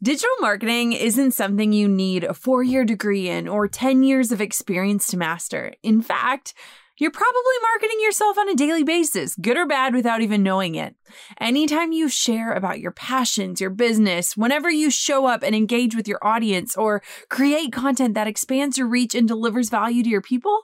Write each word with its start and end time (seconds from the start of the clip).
Digital 0.00 0.30
marketing 0.40 0.92
isn't 0.92 1.32
something 1.32 1.72
you 1.72 1.88
need 1.88 2.22
a 2.22 2.32
four 2.32 2.62
year 2.62 2.84
degree 2.84 3.28
in 3.28 3.48
or 3.48 3.66
10 3.66 4.04
years 4.04 4.30
of 4.30 4.40
experience 4.40 5.08
to 5.08 5.16
master. 5.16 5.72
In 5.82 6.02
fact, 6.02 6.54
you're 6.98 7.10
probably 7.10 7.54
marketing 7.62 7.98
yourself 8.00 8.38
on 8.38 8.48
a 8.48 8.54
daily 8.54 8.84
basis, 8.84 9.34
good 9.34 9.56
or 9.56 9.66
bad, 9.66 9.94
without 9.94 10.20
even 10.20 10.44
knowing 10.44 10.76
it. 10.76 10.94
Anytime 11.40 11.90
you 11.90 12.08
share 12.08 12.52
about 12.52 12.78
your 12.78 12.92
passions, 12.92 13.60
your 13.60 13.70
business, 13.70 14.36
whenever 14.36 14.70
you 14.70 14.88
show 14.88 15.26
up 15.26 15.42
and 15.42 15.54
engage 15.54 15.96
with 15.96 16.06
your 16.06 16.18
audience 16.22 16.76
or 16.76 17.02
create 17.28 17.72
content 17.72 18.14
that 18.14 18.28
expands 18.28 18.78
your 18.78 18.86
reach 18.86 19.16
and 19.16 19.26
delivers 19.26 19.68
value 19.68 20.04
to 20.04 20.08
your 20.08 20.22
people, 20.22 20.60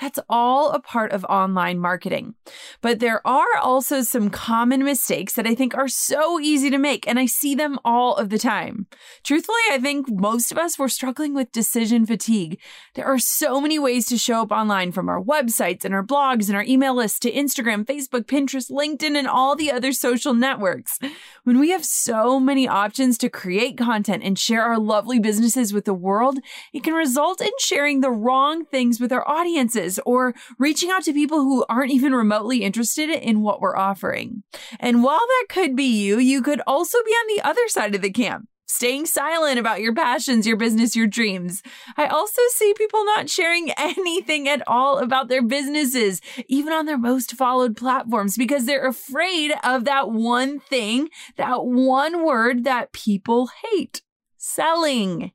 that's 0.00 0.18
all 0.28 0.70
a 0.70 0.80
part 0.80 1.12
of 1.12 1.24
online 1.24 1.78
marketing. 1.78 2.34
But 2.82 3.00
there 3.00 3.26
are 3.26 3.56
also 3.62 4.02
some 4.02 4.28
common 4.28 4.84
mistakes 4.84 5.32
that 5.34 5.46
I 5.46 5.54
think 5.54 5.74
are 5.74 5.88
so 5.88 6.38
easy 6.38 6.68
to 6.70 6.78
make, 6.78 7.08
and 7.08 7.18
I 7.18 7.26
see 7.26 7.54
them 7.54 7.78
all 7.84 8.14
of 8.16 8.28
the 8.28 8.38
time. 8.38 8.86
Truthfully, 9.24 9.56
I 9.70 9.78
think 9.78 10.10
most 10.10 10.52
of 10.52 10.58
us 10.58 10.78
were 10.78 10.88
struggling 10.88 11.34
with 11.34 11.50
decision 11.50 12.04
fatigue. 12.04 12.58
There 12.94 13.06
are 13.06 13.18
so 13.18 13.60
many 13.60 13.78
ways 13.78 14.06
to 14.06 14.18
show 14.18 14.42
up 14.42 14.52
online 14.52 14.92
from 14.92 15.08
our 15.08 15.22
websites 15.22 15.84
and 15.84 15.94
our 15.94 16.04
blogs 16.04 16.48
and 16.48 16.56
our 16.56 16.64
email 16.64 16.94
lists 16.94 17.18
to 17.20 17.32
Instagram, 17.32 17.84
Facebook, 17.84 18.24
Pinterest, 18.24 18.70
LinkedIn, 18.70 19.16
and 19.16 19.26
all 19.26 19.56
the 19.56 19.72
other 19.72 19.92
social 19.92 20.34
networks. 20.34 20.98
When 21.44 21.58
we 21.58 21.70
have 21.70 21.84
so 21.84 22.38
many 22.38 22.68
options 22.68 23.16
to 23.18 23.30
create 23.30 23.78
content 23.78 24.22
and 24.22 24.38
share 24.38 24.62
our 24.62 24.78
lovely 24.78 25.18
businesses 25.18 25.72
with 25.72 25.86
the 25.86 25.94
world, 25.94 26.38
it 26.72 26.84
can 26.84 26.94
result 26.94 27.40
in 27.40 27.50
sharing 27.58 28.00
the 28.00 28.10
wrong 28.10 28.64
things 28.66 29.00
with 29.00 29.12
our 29.12 29.26
audiences 29.28 29.85
or 30.04 30.34
reaching 30.58 30.90
out 30.90 31.04
to 31.04 31.12
people 31.12 31.38
who 31.38 31.64
aren't 31.68 31.92
even 31.92 32.14
remotely 32.14 32.62
interested 32.62 33.10
in 33.10 33.42
what 33.42 33.60
we're 33.60 33.76
offering. 33.76 34.42
And 34.78 35.02
while 35.02 35.18
that 35.18 35.46
could 35.48 35.76
be 35.76 35.84
you, 35.84 36.18
you 36.18 36.42
could 36.42 36.60
also 36.66 36.98
be 37.04 37.12
on 37.12 37.36
the 37.36 37.48
other 37.48 37.68
side 37.68 37.94
of 37.94 38.02
the 38.02 38.10
camp 38.10 38.48
staying 38.68 39.06
silent 39.06 39.58
about 39.58 39.80
your 39.80 39.94
passions, 39.94 40.46
your 40.46 40.56
business, 40.56 40.96
your 40.96 41.06
dreams. 41.06 41.62
I 41.96 42.06
also 42.06 42.42
see 42.50 42.74
people 42.74 43.04
not 43.04 43.30
sharing 43.30 43.70
anything 43.76 44.48
at 44.48 44.62
all 44.66 44.98
about 44.98 45.28
their 45.28 45.42
businesses, 45.42 46.20
even 46.48 46.72
on 46.72 46.86
their 46.86 46.98
most 46.98 47.32
followed 47.32 47.76
platforms, 47.76 48.36
because 48.36 48.66
they're 48.66 48.86
afraid 48.86 49.52
of 49.64 49.84
that 49.84 50.10
one 50.10 50.60
thing, 50.60 51.08
that 51.36 51.64
one 51.64 52.24
word 52.24 52.64
that 52.64 52.92
people 52.92 53.50
hate 53.70 54.02
selling. 54.36 55.32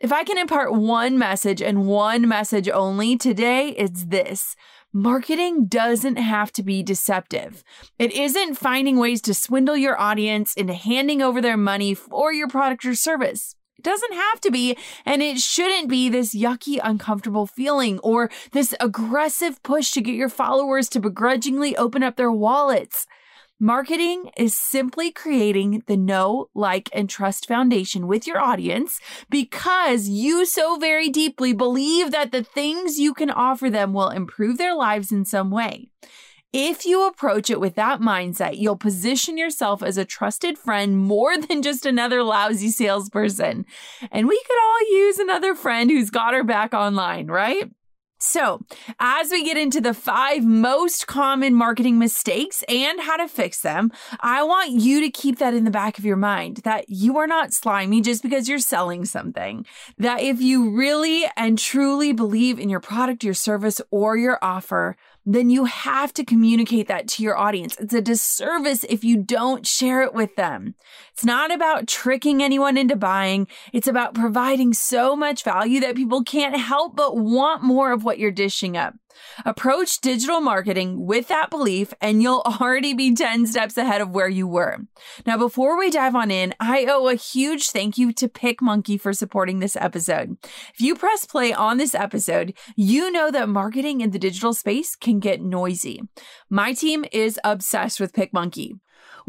If 0.00 0.12
I 0.12 0.24
can 0.24 0.38
impart 0.38 0.72
one 0.72 1.18
message 1.18 1.60
and 1.60 1.86
one 1.86 2.26
message 2.26 2.70
only 2.70 3.18
today, 3.18 3.74
it's 3.76 4.06
this. 4.06 4.56
Marketing 4.94 5.66
doesn't 5.66 6.16
have 6.16 6.50
to 6.52 6.62
be 6.62 6.82
deceptive. 6.82 7.62
It 7.98 8.10
isn't 8.12 8.54
finding 8.54 8.98
ways 8.98 9.20
to 9.20 9.34
swindle 9.34 9.76
your 9.76 10.00
audience 10.00 10.54
into 10.54 10.72
handing 10.72 11.20
over 11.20 11.42
their 11.42 11.58
money 11.58 11.92
for 11.92 12.32
your 12.32 12.48
product 12.48 12.86
or 12.86 12.94
service. 12.94 13.56
It 13.76 13.84
doesn't 13.84 14.14
have 14.14 14.40
to 14.40 14.50
be, 14.50 14.74
and 15.04 15.22
it 15.22 15.38
shouldn't 15.38 15.90
be 15.90 16.08
this 16.08 16.34
yucky, 16.34 16.80
uncomfortable 16.82 17.46
feeling 17.46 17.98
or 17.98 18.30
this 18.52 18.74
aggressive 18.80 19.62
push 19.62 19.90
to 19.92 20.00
get 20.00 20.14
your 20.14 20.30
followers 20.30 20.88
to 20.90 21.00
begrudgingly 21.00 21.76
open 21.76 22.02
up 22.02 22.16
their 22.16 22.32
wallets. 22.32 23.06
Marketing 23.62 24.30
is 24.38 24.54
simply 24.54 25.12
creating 25.12 25.82
the 25.86 25.96
know, 25.98 26.48
like, 26.54 26.88
and 26.94 27.10
trust 27.10 27.46
foundation 27.46 28.06
with 28.06 28.26
your 28.26 28.40
audience 28.40 28.98
because 29.28 30.08
you 30.08 30.46
so 30.46 30.78
very 30.78 31.10
deeply 31.10 31.52
believe 31.52 32.10
that 32.10 32.32
the 32.32 32.42
things 32.42 32.98
you 32.98 33.12
can 33.12 33.30
offer 33.30 33.68
them 33.68 33.92
will 33.92 34.08
improve 34.08 34.56
their 34.56 34.74
lives 34.74 35.12
in 35.12 35.26
some 35.26 35.50
way. 35.50 35.90
If 36.54 36.86
you 36.86 37.06
approach 37.06 37.50
it 37.50 37.60
with 37.60 37.74
that 37.74 38.00
mindset, 38.00 38.56
you'll 38.56 38.78
position 38.78 39.36
yourself 39.36 39.82
as 39.82 39.98
a 39.98 40.06
trusted 40.06 40.56
friend 40.56 40.96
more 40.96 41.36
than 41.46 41.60
just 41.60 41.84
another 41.84 42.22
lousy 42.22 42.70
salesperson. 42.70 43.66
And 44.10 44.26
we 44.26 44.42
could 44.46 44.58
all 44.58 44.80
use 44.90 45.18
another 45.18 45.54
friend 45.54 45.90
who's 45.90 46.08
got 46.08 46.32
our 46.32 46.44
back 46.44 46.72
online, 46.72 47.26
right? 47.26 47.70
So, 48.22 48.60
as 48.98 49.30
we 49.30 49.42
get 49.42 49.56
into 49.56 49.80
the 49.80 49.94
five 49.94 50.44
most 50.44 51.06
common 51.06 51.54
marketing 51.54 51.98
mistakes 51.98 52.62
and 52.68 53.00
how 53.00 53.16
to 53.16 53.26
fix 53.26 53.60
them, 53.62 53.90
I 54.20 54.42
want 54.42 54.72
you 54.72 55.00
to 55.00 55.10
keep 55.10 55.38
that 55.38 55.54
in 55.54 55.64
the 55.64 55.70
back 55.70 55.98
of 55.98 56.04
your 56.04 56.18
mind 56.18 56.58
that 56.58 56.90
you 56.90 57.16
are 57.16 57.26
not 57.26 57.54
slimy 57.54 58.02
just 58.02 58.22
because 58.22 58.46
you're 58.46 58.58
selling 58.58 59.06
something. 59.06 59.64
That 59.96 60.20
if 60.20 60.38
you 60.42 60.76
really 60.76 61.24
and 61.34 61.58
truly 61.58 62.12
believe 62.12 62.58
in 62.58 62.68
your 62.68 62.80
product, 62.80 63.24
your 63.24 63.32
service, 63.32 63.80
or 63.90 64.18
your 64.18 64.38
offer, 64.42 64.96
then 65.24 65.48
you 65.48 65.64
have 65.66 66.12
to 66.14 66.24
communicate 66.24 66.88
that 66.88 67.08
to 67.08 67.22
your 67.22 67.38
audience. 67.38 67.76
It's 67.78 67.94
a 67.94 68.00
disservice 68.00 68.84
if 68.84 69.04
you 69.04 69.16
don't 69.16 69.66
share 69.66 70.02
it 70.02 70.12
with 70.12 70.36
them. 70.36 70.74
It's 71.20 71.26
not 71.26 71.52
about 71.52 71.86
tricking 71.86 72.42
anyone 72.42 72.78
into 72.78 72.96
buying. 72.96 73.46
It's 73.74 73.86
about 73.86 74.14
providing 74.14 74.72
so 74.72 75.14
much 75.14 75.44
value 75.44 75.78
that 75.80 75.94
people 75.94 76.24
can't 76.24 76.56
help 76.56 76.96
but 76.96 77.14
want 77.14 77.62
more 77.62 77.92
of 77.92 78.04
what 78.04 78.18
you're 78.18 78.30
dishing 78.30 78.74
up. 78.74 78.94
Approach 79.44 80.00
digital 80.00 80.40
marketing 80.40 81.04
with 81.04 81.28
that 81.28 81.50
belief, 81.50 81.92
and 82.00 82.22
you'll 82.22 82.40
already 82.40 82.94
be 82.94 83.14
10 83.14 83.46
steps 83.46 83.76
ahead 83.76 84.00
of 84.00 84.08
where 84.08 84.30
you 84.30 84.46
were. 84.46 84.78
Now, 85.26 85.36
before 85.36 85.78
we 85.78 85.90
dive 85.90 86.14
on 86.14 86.30
in, 86.30 86.54
I 86.58 86.86
owe 86.86 87.08
a 87.08 87.16
huge 87.16 87.68
thank 87.68 87.98
you 87.98 88.14
to 88.14 88.26
PicMonkey 88.26 88.98
for 88.98 89.12
supporting 89.12 89.58
this 89.58 89.76
episode. 89.76 90.38
If 90.72 90.80
you 90.80 90.94
press 90.94 91.26
play 91.26 91.52
on 91.52 91.76
this 91.76 91.94
episode, 91.94 92.54
you 92.76 93.12
know 93.12 93.30
that 93.30 93.50
marketing 93.50 94.00
in 94.00 94.12
the 94.12 94.18
digital 94.18 94.54
space 94.54 94.96
can 94.96 95.20
get 95.20 95.42
noisy. 95.42 96.00
My 96.48 96.72
team 96.72 97.04
is 97.12 97.38
obsessed 97.44 98.00
with 98.00 98.14
PicMonkey. 98.14 98.78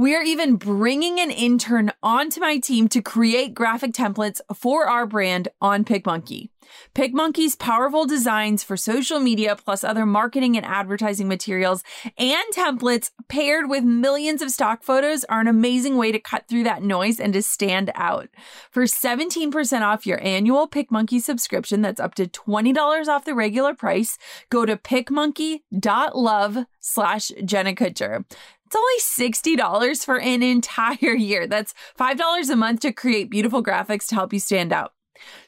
We 0.01 0.15
are 0.15 0.24
even 0.24 0.56
bringing 0.56 1.19
an 1.19 1.30
intern 1.30 1.92
onto 2.01 2.42
my 2.42 2.57
team 2.57 2.88
to 2.88 3.03
create 3.03 3.53
graphic 3.53 3.92
templates 3.92 4.42
for 4.51 4.88
our 4.88 5.06
brand 5.06 5.50
on 5.62 5.86
PicMonkey. 5.86 6.50
PicMonkey's 6.95 7.56
powerful 7.56 8.07
designs 8.07 8.63
for 8.63 8.75
social 8.75 9.19
media 9.19 9.56
plus 9.56 9.83
other 9.83 10.07
marketing 10.07 10.57
and 10.57 10.65
advertising 10.65 11.27
materials 11.27 11.83
and 12.18 12.44
templates 12.51 13.12
paired 13.27 13.69
with 13.69 13.83
millions 13.83 14.42
of 14.42 14.50
stock 14.50 14.81
photos 14.81 15.24
are 15.25 15.39
an 15.39 15.48
amazing 15.48 15.98
way 15.98 16.12
to 16.12 16.18
cut 16.18 16.47
through 16.47 16.63
that 16.63 16.81
noise 16.81 17.19
and 17.19 17.33
to 17.33 17.44
stand 17.44 17.92
out. 17.94 18.27
For 18.71 18.86
17% 18.86 19.81
off 19.81 20.07
your 20.07 20.19
annual 20.24 20.68
PicMonkey 20.68 21.21
subscription 21.21 21.83
that's 21.83 22.00
up 22.00 22.15
to 22.15 22.25
$20 22.25 23.07
off 23.07 23.25
the 23.25 23.36
regular 23.36 23.75
price, 23.75 24.18
go 24.50 24.65
to 24.65 24.77
picmonkey.love 24.77 26.57
slash 26.80 27.31
Jenna 27.45 27.74
Kutcher. 27.75 28.25
It's 28.73 29.19
only 29.19 29.31
$60 29.31 30.06
for 30.06 30.18
an 30.18 30.41
entire 30.41 31.13
year. 31.13 31.45
That's 31.45 31.73
$5 32.00 32.50
a 32.50 32.56
month 32.56 32.79
to 32.81 32.94
create 32.94 33.29
beautiful 33.29 33.62
graphics 33.62 34.07
to 34.07 34.15
help 34.15 34.31
you 34.31 34.39
stand 34.39 34.71
out. 34.71 34.94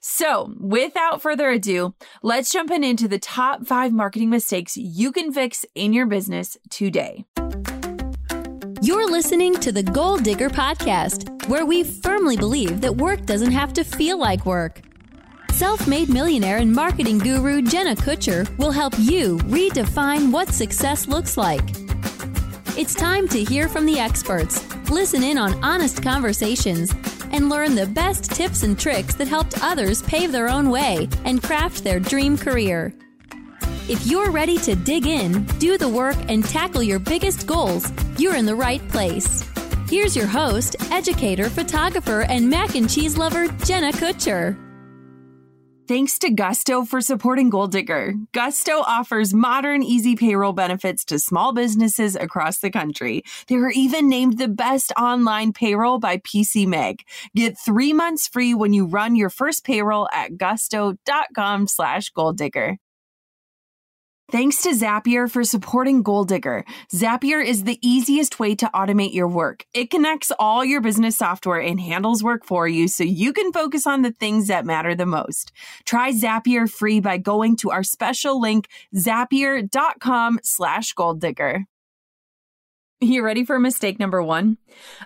So, 0.01 0.53
without 0.59 1.21
further 1.21 1.49
ado, 1.49 1.95
let's 2.21 2.51
jump 2.51 2.69
in 2.69 2.83
into 2.83 3.07
the 3.07 3.19
top 3.19 3.65
five 3.65 3.93
marketing 3.93 4.29
mistakes 4.29 4.75
you 4.75 5.13
can 5.13 5.31
fix 5.31 5.65
in 5.73 5.93
your 5.93 6.05
business 6.05 6.57
today. 6.69 7.23
You're 8.81 9.09
listening 9.09 9.53
to 9.61 9.71
the 9.71 9.83
Goal 9.83 10.17
Digger 10.17 10.49
Podcast, 10.49 11.47
where 11.47 11.65
we 11.65 11.83
firmly 11.83 12.35
believe 12.35 12.81
that 12.81 12.97
work 12.97 13.25
doesn't 13.25 13.53
have 13.53 13.71
to 13.73 13.85
feel 13.85 14.19
like 14.19 14.45
work. 14.45 14.81
Self 15.53 15.87
made 15.87 16.09
millionaire 16.09 16.57
and 16.57 16.73
marketing 16.73 17.19
guru 17.19 17.61
Jenna 17.61 17.95
Kutcher 17.95 18.45
will 18.57 18.71
help 18.71 18.93
you 18.99 19.37
redefine 19.45 20.29
what 20.29 20.49
success 20.49 21.07
looks 21.07 21.37
like. 21.37 21.83
It's 22.75 22.95
time 22.95 23.27
to 23.27 23.43
hear 23.43 23.69
from 23.69 23.85
the 23.85 23.99
experts, 23.99 24.59
listen 24.89 25.21
in 25.21 25.37
on 25.37 25.63
honest 25.63 26.01
conversations, 26.01 26.91
and 27.31 27.47
learn 27.47 27.75
the 27.75 27.85
best 27.85 28.31
tips 28.31 28.63
and 28.63 28.79
tricks 28.79 29.13
that 29.15 29.27
helped 29.27 29.61
others 29.61 30.01
pave 30.01 30.31
their 30.31 30.49
own 30.49 30.71
way 30.71 31.07
and 31.23 31.43
craft 31.43 31.83
their 31.83 31.99
dream 31.99 32.35
career. 32.35 32.91
If 33.87 34.07
you're 34.07 34.31
ready 34.31 34.57
to 34.57 34.73
dig 34.73 35.05
in, 35.05 35.43
do 35.59 35.77
the 35.77 35.87
work, 35.87 36.17
and 36.29 36.43
tackle 36.43 36.81
your 36.81 36.97
biggest 36.97 37.45
goals, 37.45 37.91
you're 38.17 38.35
in 38.35 38.47
the 38.47 38.55
right 38.55 38.81
place. 38.89 39.47
Here's 39.87 40.15
your 40.15 40.25
host, 40.25 40.75
educator, 40.89 41.51
photographer, 41.51 42.21
and 42.21 42.49
mac 42.49 42.73
and 42.73 42.89
cheese 42.89 43.17
lover, 43.17 43.49
Jenna 43.65 43.91
Kutcher. 43.91 44.57
Thanks 45.85 46.17
to 46.19 46.29
Gusto 46.29 46.85
for 46.85 47.01
supporting 47.01 47.49
Goal 47.49 47.67
Digger. 47.67 48.13
Gusto 48.31 48.71
offers 48.71 49.33
modern, 49.33 49.83
easy 49.83 50.15
payroll 50.15 50.53
benefits 50.53 51.03
to 51.05 51.19
small 51.19 51.51
businesses 51.51 52.15
across 52.15 52.59
the 52.59 52.71
country. 52.71 53.23
They 53.47 53.57
were 53.57 53.69
even 53.71 54.07
named 54.07 54.37
the 54.37 54.47
best 54.47 54.93
online 54.97 55.51
payroll 55.51 55.99
by 55.99 56.19
PC 56.19 56.67
Mag. 56.67 57.01
Get 57.35 57.59
three 57.59 57.91
months 57.91 58.29
free 58.29 58.53
when 58.53 58.71
you 58.71 58.85
run 58.85 59.17
your 59.17 59.29
first 59.29 59.65
payroll 59.65 60.07
at 60.13 60.37
gusto.com 60.37 61.67
slash 61.67 62.11
goal 62.11 62.31
digger. 62.31 62.77
Thanks 64.31 64.63
to 64.63 64.69
Zapier 64.69 65.29
for 65.29 65.43
supporting 65.43 66.01
Goal 66.01 66.23
Digger. 66.23 66.65
Zapier 66.91 67.45
is 67.45 67.65
the 67.65 67.77
easiest 67.87 68.39
way 68.39 68.55
to 68.55 68.71
automate 68.73 69.13
your 69.13 69.27
work. 69.27 69.65
It 69.73 69.91
connects 69.91 70.31
all 70.39 70.63
your 70.63 70.81
business 70.81 71.17
software 71.17 71.59
and 71.59 71.79
handles 71.79 72.23
work 72.23 72.45
for 72.45 72.67
you 72.67 72.87
so 72.87 73.03
you 73.03 73.33
can 73.33 73.51
focus 73.51 73.85
on 73.85 74.01
the 74.01 74.11
things 74.11 74.47
that 74.47 74.65
matter 74.65 74.95
the 74.95 75.05
most. 75.05 75.51
Try 75.85 76.11
Zapier 76.13 76.71
free 76.71 76.99
by 76.99 77.17
going 77.17 77.57
to 77.57 77.71
our 77.71 77.83
special 77.83 78.39
link, 78.39 78.69
zapier.com 78.95 80.39
slash 80.41 80.93
goal 80.93 81.13
digger. 81.15 81.65
You 83.01 83.25
ready 83.25 83.43
for 83.43 83.59
mistake 83.59 83.99
number 83.99 84.23
one? 84.23 84.57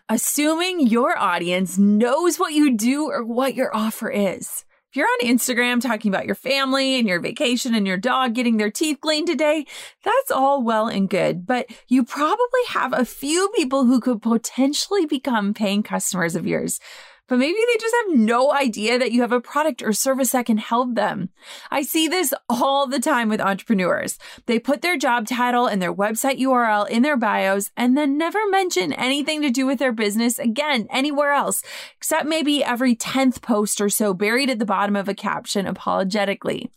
Assuming 0.08 0.86
your 0.86 1.18
audience 1.18 1.80
knows 1.80 2.38
what 2.38 2.54
you 2.54 2.78
do 2.78 3.10
or 3.10 3.26
what 3.26 3.56
your 3.56 3.76
offer 3.76 4.12
is. 4.12 4.64
You're 4.98 5.06
on 5.06 5.28
Instagram 5.28 5.80
talking 5.80 6.10
about 6.10 6.26
your 6.26 6.34
family 6.34 6.98
and 6.98 7.08
your 7.08 7.20
vacation 7.20 7.76
and 7.76 7.86
your 7.86 7.98
dog 7.98 8.34
getting 8.34 8.58
their 8.58 8.72
teeth 8.72 8.98
cleaned 9.00 9.28
today, 9.28 9.68
that's 10.04 10.32
all 10.32 10.64
well 10.64 10.88
and 10.88 11.08
good. 11.08 11.46
But 11.46 11.68
you 11.88 12.04
probably 12.04 12.66
have 12.70 12.94
a 12.94 13.06
few 13.06 13.48
people 13.56 13.86
who 13.86 14.00
could 14.00 14.24
potentially 14.24 15.06
become 15.06 15.54
paying 15.54 15.84
customers 15.84 16.36
of 16.36 16.48
yours 16.48 16.80
but 17.28 17.38
maybe 17.38 17.58
they 17.58 17.78
just 17.80 17.96
have 18.06 18.18
no 18.18 18.54
idea 18.54 18.98
that 18.98 19.12
you 19.12 19.22
have 19.22 19.32
a 19.32 19.42
product 19.42 19.84
or 19.84 19.94
service 19.94 20.32
that 20.32 20.46
can 20.46 20.58
help 20.58 20.96
them. 20.96 21.30
I 21.70 21.82
see 21.82 22.08
this 22.08 22.34
all 22.50 22.88
the 22.88 23.00
time 23.00 23.30
with 23.30 23.42
entrepreneurs. 23.42 24.18
They 24.46 24.60
put 24.60 24.82
their 24.82 24.98
job 24.98 25.28
title 25.28 25.68
and 25.68 25.82
their 25.82 25.94
website 25.94 26.40
URL 26.40 26.88
in 26.90 27.02
their 27.02 27.18
bios 27.18 27.72
and 27.76 27.98
then 27.98 28.18
never 28.18 28.40
mention 28.50 28.94
anything 28.94 29.42
to 29.42 29.50
do 29.50 29.66
with 29.66 29.80
their 29.80 29.92
business 29.92 30.40
again 30.40 30.88
anywhere 30.90 31.34
else, 31.34 31.64
except 31.98 32.26
maybe 32.26 32.64
every 32.64 32.96
10th 32.96 33.42
post 33.42 33.82
or 33.82 33.90
so 33.90 34.14
buried 34.14 34.50
at 34.50 34.60
the 34.60 34.66
bottom 34.66 34.96
of 34.96 35.10
a 35.10 35.14
caption 35.14 35.68
apologetically. 35.68 36.72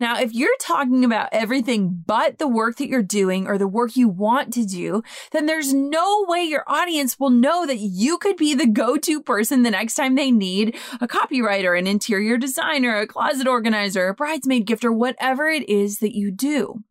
Now, 0.00 0.20
if 0.20 0.34
you're 0.34 0.50
talking 0.60 1.04
about 1.04 1.28
everything 1.32 2.02
but 2.06 2.38
the 2.38 2.48
work 2.48 2.76
that 2.78 2.88
you're 2.88 3.02
doing 3.02 3.46
or 3.46 3.56
the 3.56 3.68
work 3.68 3.96
you 3.96 4.08
want 4.08 4.52
to 4.54 4.64
do, 4.64 5.02
then 5.30 5.46
there's 5.46 5.72
no 5.72 6.24
way 6.28 6.42
your 6.42 6.64
audience 6.66 7.20
will 7.20 7.30
know 7.30 7.66
that 7.66 7.78
you 7.78 8.18
could 8.18 8.36
be 8.36 8.54
the 8.54 8.66
go-to 8.66 9.22
person 9.22 9.62
the 9.62 9.70
next 9.70 9.91
next 9.92 9.96
time 9.96 10.14
they 10.14 10.30
need 10.30 10.74
a 11.02 11.08
copywriter, 11.08 11.78
an 11.78 11.86
interior 11.86 12.38
designer, 12.38 12.96
a 12.96 13.06
closet 13.06 13.46
organizer, 13.46 14.08
a 14.08 14.14
bridesmaid 14.14 14.64
gift, 14.64 14.86
or 14.86 14.92
whatever 14.92 15.48
it 15.48 15.68
is 15.68 15.98
that 15.98 16.16
you 16.16 16.30
do. 16.30 16.82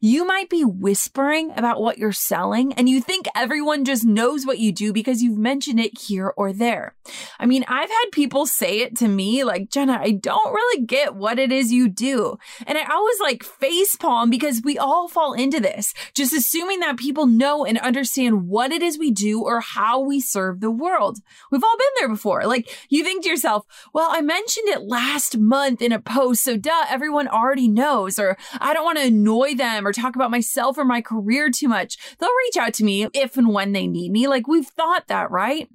You 0.00 0.26
might 0.26 0.48
be 0.48 0.64
whispering 0.64 1.50
about 1.56 1.80
what 1.80 1.98
you're 1.98 2.12
selling 2.12 2.72
and 2.74 2.88
you 2.88 3.00
think 3.00 3.26
everyone 3.34 3.84
just 3.84 4.04
knows 4.04 4.46
what 4.46 4.58
you 4.58 4.72
do 4.72 4.92
because 4.92 5.22
you've 5.22 5.38
mentioned 5.38 5.80
it 5.80 5.98
here 5.98 6.32
or 6.36 6.52
there. 6.52 6.94
I 7.38 7.46
mean, 7.46 7.64
I've 7.68 7.90
had 7.90 8.06
people 8.12 8.46
say 8.46 8.80
it 8.80 8.96
to 8.96 9.08
me 9.08 9.44
like, 9.44 9.70
Jenna, 9.70 9.98
I 10.00 10.12
don't 10.12 10.52
really 10.52 10.84
get 10.84 11.14
what 11.14 11.38
it 11.38 11.52
is 11.52 11.72
you 11.72 11.88
do. 11.88 12.38
And 12.66 12.78
I 12.78 12.84
always 12.90 13.20
like 13.20 13.42
face 13.42 13.96
palm 13.96 14.30
because 14.30 14.62
we 14.62 14.78
all 14.78 15.08
fall 15.08 15.32
into 15.32 15.60
this, 15.60 15.92
just 16.14 16.32
assuming 16.32 16.80
that 16.80 16.96
people 16.96 17.26
know 17.26 17.64
and 17.64 17.78
understand 17.78 18.48
what 18.48 18.72
it 18.72 18.82
is 18.82 18.98
we 18.98 19.10
do 19.10 19.42
or 19.42 19.60
how 19.60 20.00
we 20.00 20.20
serve 20.20 20.60
the 20.60 20.70
world. 20.70 21.18
We've 21.50 21.64
all 21.64 21.76
been 21.76 21.86
there 21.98 22.08
before. 22.08 22.45
Like 22.46 22.68
you 22.88 23.04
think 23.04 23.24
to 23.24 23.28
yourself, 23.28 23.64
well, 23.92 24.08
I 24.10 24.20
mentioned 24.20 24.68
it 24.68 24.82
last 24.82 25.38
month 25.38 25.82
in 25.82 25.92
a 25.92 26.00
post, 26.00 26.44
so 26.44 26.56
duh, 26.56 26.84
everyone 26.88 27.28
already 27.28 27.68
knows, 27.68 28.18
or 28.18 28.36
I 28.60 28.74
don't 28.74 28.84
want 28.84 28.98
to 28.98 29.06
annoy 29.06 29.54
them 29.54 29.86
or 29.86 29.92
talk 29.92 30.16
about 30.16 30.30
myself 30.30 30.78
or 30.78 30.84
my 30.84 31.00
career 31.00 31.50
too 31.50 31.68
much. 31.68 31.96
They'll 32.18 32.28
reach 32.46 32.56
out 32.56 32.74
to 32.74 32.84
me 32.84 33.08
if 33.12 33.36
and 33.36 33.52
when 33.52 33.72
they 33.72 33.86
need 33.86 34.12
me. 34.12 34.28
Like 34.28 34.46
we've 34.46 34.66
thought 34.66 35.08
that, 35.08 35.30
right? 35.30 35.68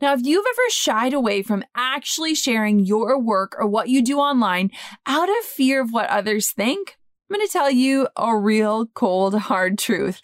Now, 0.00 0.12
if 0.12 0.20
you've 0.24 0.46
ever 0.46 0.70
shied 0.70 1.14
away 1.14 1.42
from 1.42 1.64
actually 1.74 2.34
sharing 2.34 2.80
your 2.80 3.18
work 3.18 3.56
or 3.58 3.66
what 3.66 3.88
you 3.88 4.02
do 4.02 4.18
online 4.18 4.70
out 5.06 5.28
of 5.28 5.44
fear 5.44 5.80
of 5.80 5.92
what 5.92 6.08
others 6.08 6.50
think, 6.50 6.96
I'm 7.28 7.36
going 7.36 7.46
to 7.46 7.52
tell 7.52 7.70
you 7.70 8.08
a 8.16 8.36
real 8.36 8.86
cold, 8.86 9.34
hard 9.34 9.78
truth. 9.78 10.22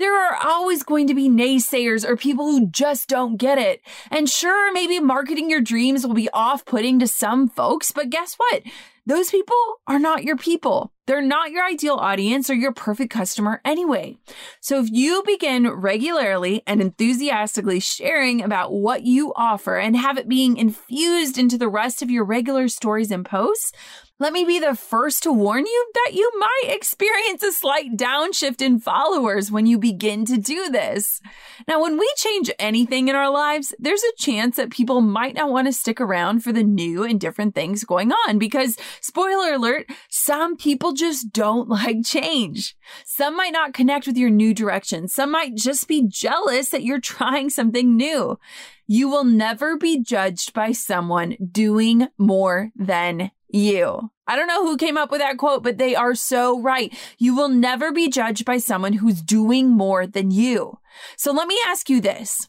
There 0.00 0.18
are 0.18 0.38
always 0.42 0.82
going 0.82 1.08
to 1.08 1.14
be 1.14 1.28
naysayers 1.28 2.08
or 2.08 2.16
people 2.16 2.46
who 2.46 2.68
just 2.68 3.06
don't 3.06 3.36
get 3.36 3.58
it. 3.58 3.82
And 4.10 4.30
sure, 4.30 4.72
maybe 4.72 4.98
marketing 4.98 5.50
your 5.50 5.60
dreams 5.60 6.06
will 6.06 6.14
be 6.14 6.30
off 6.30 6.64
putting 6.64 6.98
to 7.00 7.06
some 7.06 7.50
folks, 7.50 7.92
but 7.92 8.08
guess 8.08 8.36
what? 8.36 8.62
Those 9.04 9.28
people 9.28 9.56
are 9.86 9.98
not 9.98 10.24
your 10.24 10.38
people. 10.38 10.90
They're 11.06 11.20
not 11.20 11.50
your 11.50 11.66
ideal 11.66 11.96
audience 11.96 12.48
or 12.48 12.54
your 12.54 12.72
perfect 12.72 13.12
customer 13.12 13.60
anyway. 13.62 14.16
So 14.62 14.80
if 14.80 14.88
you 14.90 15.22
begin 15.26 15.68
regularly 15.68 16.62
and 16.66 16.80
enthusiastically 16.80 17.80
sharing 17.80 18.40
about 18.40 18.72
what 18.72 19.02
you 19.02 19.34
offer 19.36 19.76
and 19.76 19.98
have 19.98 20.16
it 20.16 20.28
being 20.28 20.56
infused 20.56 21.36
into 21.36 21.58
the 21.58 21.68
rest 21.68 22.00
of 22.00 22.10
your 22.10 22.24
regular 22.24 22.68
stories 22.68 23.10
and 23.10 23.26
posts, 23.26 23.72
let 24.20 24.34
me 24.34 24.44
be 24.44 24.58
the 24.58 24.76
first 24.76 25.22
to 25.22 25.32
warn 25.32 25.64
you 25.64 25.90
that 25.94 26.12
you 26.12 26.30
might 26.38 26.74
experience 26.74 27.42
a 27.42 27.52
slight 27.52 27.96
downshift 27.96 28.60
in 28.60 28.78
followers 28.78 29.50
when 29.50 29.64
you 29.64 29.78
begin 29.78 30.26
to 30.26 30.36
do 30.36 30.68
this. 30.68 31.22
Now, 31.66 31.80
when 31.80 31.98
we 31.98 32.06
change 32.16 32.50
anything 32.58 33.08
in 33.08 33.16
our 33.16 33.30
lives, 33.30 33.74
there's 33.78 34.02
a 34.02 34.16
chance 34.18 34.56
that 34.56 34.70
people 34.70 35.00
might 35.00 35.34
not 35.34 35.50
want 35.50 35.68
to 35.68 35.72
stick 35.72 36.02
around 36.02 36.44
for 36.44 36.52
the 36.52 36.62
new 36.62 37.02
and 37.02 37.18
different 37.18 37.54
things 37.54 37.82
going 37.82 38.12
on 38.12 38.38
because, 38.38 38.76
spoiler 39.00 39.54
alert, 39.54 39.86
some 40.10 40.54
people 40.54 40.92
just 40.92 41.32
don't 41.32 41.68
like 41.70 42.04
change. 42.04 42.76
Some 43.06 43.34
might 43.38 43.54
not 43.54 43.72
connect 43.72 44.06
with 44.06 44.18
your 44.18 44.30
new 44.30 44.52
direction. 44.52 45.08
Some 45.08 45.32
might 45.32 45.54
just 45.54 45.88
be 45.88 46.06
jealous 46.06 46.68
that 46.68 46.84
you're 46.84 47.00
trying 47.00 47.48
something 47.48 47.96
new. 47.96 48.38
You 48.86 49.08
will 49.08 49.24
never 49.24 49.78
be 49.78 50.02
judged 50.02 50.52
by 50.52 50.72
someone 50.72 51.36
doing 51.52 52.08
more 52.18 52.70
than 52.76 53.30
you. 53.52 54.10
I 54.26 54.36
don't 54.36 54.46
know 54.46 54.64
who 54.64 54.76
came 54.76 54.96
up 54.96 55.10
with 55.10 55.20
that 55.20 55.38
quote, 55.38 55.62
but 55.62 55.78
they 55.78 55.94
are 55.94 56.14
so 56.14 56.60
right. 56.60 56.94
You 57.18 57.34
will 57.34 57.48
never 57.48 57.90
be 57.92 58.08
judged 58.08 58.44
by 58.44 58.58
someone 58.58 58.94
who's 58.94 59.22
doing 59.22 59.68
more 59.68 60.06
than 60.06 60.30
you. 60.30 60.78
So 61.16 61.32
let 61.32 61.48
me 61.48 61.58
ask 61.66 61.90
you 61.90 62.00
this. 62.00 62.48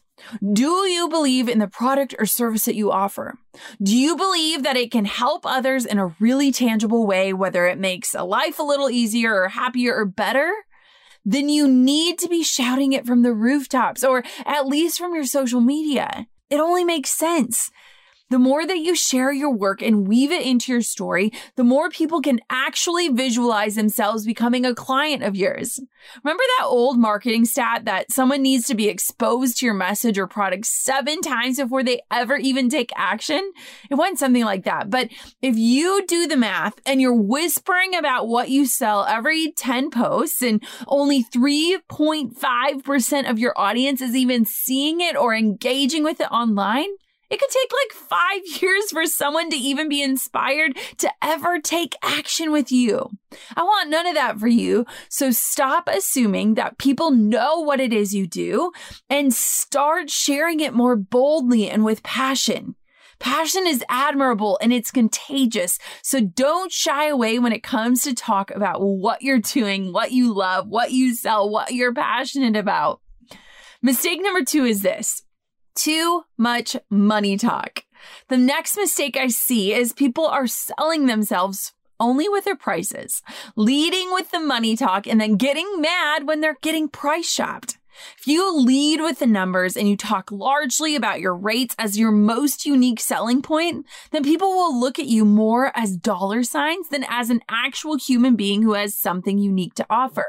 Do 0.52 0.86
you 0.86 1.08
believe 1.08 1.48
in 1.48 1.58
the 1.58 1.66
product 1.66 2.14
or 2.18 2.26
service 2.26 2.64
that 2.66 2.76
you 2.76 2.92
offer? 2.92 3.38
Do 3.82 3.96
you 3.96 4.16
believe 4.16 4.62
that 4.62 4.76
it 4.76 4.92
can 4.92 5.04
help 5.04 5.44
others 5.44 5.84
in 5.84 5.98
a 5.98 6.14
really 6.20 6.52
tangible 6.52 7.06
way, 7.06 7.32
whether 7.32 7.66
it 7.66 7.78
makes 7.78 8.14
a 8.14 8.22
life 8.22 8.58
a 8.58 8.62
little 8.62 8.88
easier 8.88 9.34
or 9.42 9.48
happier 9.48 9.94
or 9.94 10.04
better? 10.04 10.52
Then 11.24 11.48
you 11.48 11.68
need 11.68 12.18
to 12.20 12.28
be 12.28 12.42
shouting 12.42 12.92
it 12.92 13.06
from 13.06 13.22
the 13.22 13.32
rooftops 13.32 14.04
or 14.04 14.22
at 14.44 14.66
least 14.66 14.98
from 14.98 15.14
your 15.14 15.24
social 15.24 15.60
media. 15.60 16.26
It 16.50 16.60
only 16.60 16.84
makes 16.84 17.10
sense. 17.10 17.70
The 18.32 18.38
more 18.38 18.66
that 18.66 18.78
you 18.78 18.96
share 18.96 19.30
your 19.30 19.50
work 19.50 19.82
and 19.82 20.08
weave 20.08 20.32
it 20.32 20.40
into 20.40 20.72
your 20.72 20.80
story, 20.80 21.30
the 21.56 21.64
more 21.64 21.90
people 21.90 22.22
can 22.22 22.40
actually 22.48 23.10
visualize 23.10 23.74
themselves 23.74 24.24
becoming 24.24 24.64
a 24.64 24.74
client 24.74 25.22
of 25.22 25.36
yours. 25.36 25.78
Remember 26.24 26.42
that 26.56 26.64
old 26.64 26.98
marketing 26.98 27.44
stat 27.44 27.84
that 27.84 28.10
someone 28.10 28.40
needs 28.40 28.66
to 28.68 28.74
be 28.74 28.88
exposed 28.88 29.58
to 29.58 29.66
your 29.66 29.74
message 29.74 30.18
or 30.18 30.26
product 30.26 30.64
seven 30.64 31.20
times 31.20 31.58
before 31.58 31.82
they 31.82 32.00
ever 32.10 32.38
even 32.38 32.70
take 32.70 32.90
action? 32.96 33.52
It 33.90 33.96
went 33.96 34.18
something 34.18 34.46
like 34.46 34.64
that. 34.64 34.88
But 34.88 35.10
if 35.42 35.58
you 35.58 36.06
do 36.06 36.26
the 36.26 36.38
math 36.38 36.80
and 36.86 37.02
you're 37.02 37.12
whispering 37.12 37.94
about 37.94 38.28
what 38.28 38.48
you 38.48 38.64
sell 38.64 39.04
every 39.04 39.52
10 39.52 39.90
posts 39.90 40.40
and 40.40 40.64
only 40.86 41.22
3.5% 41.22 43.30
of 43.30 43.38
your 43.38 43.52
audience 43.58 44.00
is 44.00 44.16
even 44.16 44.46
seeing 44.46 45.02
it 45.02 45.16
or 45.16 45.34
engaging 45.34 46.02
with 46.02 46.18
it 46.18 46.32
online, 46.32 46.88
It 47.32 47.40
could 47.40 47.48
take 47.48 47.72
like 47.72 48.08
five 48.08 48.42
years 48.62 48.90
for 48.90 49.06
someone 49.06 49.48
to 49.48 49.56
even 49.56 49.88
be 49.88 50.02
inspired 50.02 50.76
to 50.98 51.10
ever 51.22 51.60
take 51.60 51.96
action 52.02 52.52
with 52.52 52.70
you. 52.70 53.08
I 53.56 53.62
want 53.62 53.88
none 53.88 54.06
of 54.06 54.14
that 54.14 54.38
for 54.38 54.48
you. 54.48 54.84
So 55.08 55.30
stop 55.30 55.88
assuming 55.88 56.54
that 56.54 56.76
people 56.76 57.10
know 57.10 57.60
what 57.60 57.80
it 57.80 57.90
is 57.90 58.14
you 58.14 58.26
do 58.26 58.70
and 59.08 59.32
start 59.32 60.10
sharing 60.10 60.60
it 60.60 60.74
more 60.74 60.94
boldly 60.94 61.70
and 61.70 61.86
with 61.86 62.02
passion. 62.02 62.76
Passion 63.18 63.66
is 63.66 63.82
admirable 63.88 64.58
and 64.60 64.70
it's 64.70 64.90
contagious. 64.90 65.78
So 66.02 66.20
don't 66.20 66.70
shy 66.70 67.06
away 67.06 67.38
when 67.38 67.52
it 67.52 67.62
comes 67.62 68.02
to 68.02 68.14
talk 68.14 68.50
about 68.50 68.82
what 68.82 69.22
you're 69.22 69.38
doing, 69.38 69.94
what 69.94 70.12
you 70.12 70.34
love, 70.34 70.68
what 70.68 70.92
you 70.92 71.14
sell, 71.14 71.48
what 71.48 71.72
you're 71.72 71.94
passionate 71.94 72.56
about. 72.56 73.00
Mistake 73.80 74.20
number 74.22 74.44
two 74.44 74.66
is 74.66 74.82
this 74.82 75.22
too 75.74 76.24
much 76.36 76.76
money 76.90 77.36
talk. 77.36 77.84
The 78.28 78.36
next 78.36 78.76
mistake 78.76 79.16
I 79.16 79.28
see 79.28 79.72
is 79.72 79.92
people 79.92 80.26
are 80.26 80.46
selling 80.46 81.06
themselves 81.06 81.72
only 82.00 82.28
with 82.28 82.44
their 82.44 82.56
prices, 82.56 83.22
leading 83.54 84.12
with 84.12 84.30
the 84.30 84.40
money 84.40 84.76
talk 84.76 85.06
and 85.06 85.20
then 85.20 85.36
getting 85.36 85.80
mad 85.80 86.26
when 86.26 86.40
they're 86.40 86.58
getting 86.60 86.88
price 86.88 87.30
shopped. 87.30 87.78
If 88.18 88.26
you 88.26 88.56
lead 88.56 89.00
with 89.00 89.18
the 89.18 89.26
numbers 89.26 89.76
and 89.76 89.88
you 89.88 89.96
talk 89.96 90.32
largely 90.32 90.96
about 90.96 91.20
your 91.20 91.36
rates 91.36 91.74
as 91.78 91.98
your 91.98 92.10
most 92.10 92.64
unique 92.66 93.00
selling 93.00 93.42
point, 93.42 93.86
then 94.10 94.24
people 94.24 94.48
will 94.48 94.78
look 94.78 94.98
at 94.98 95.06
you 95.06 95.24
more 95.24 95.70
as 95.76 95.96
dollar 95.96 96.42
signs 96.42 96.88
than 96.88 97.04
as 97.08 97.30
an 97.30 97.40
actual 97.48 97.96
human 97.96 98.34
being 98.34 98.62
who 98.62 98.72
has 98.74 98.96
something 98.96 99.38
unique 99.38 99.74
to 99.74 99.86
offer. 99.90 100.24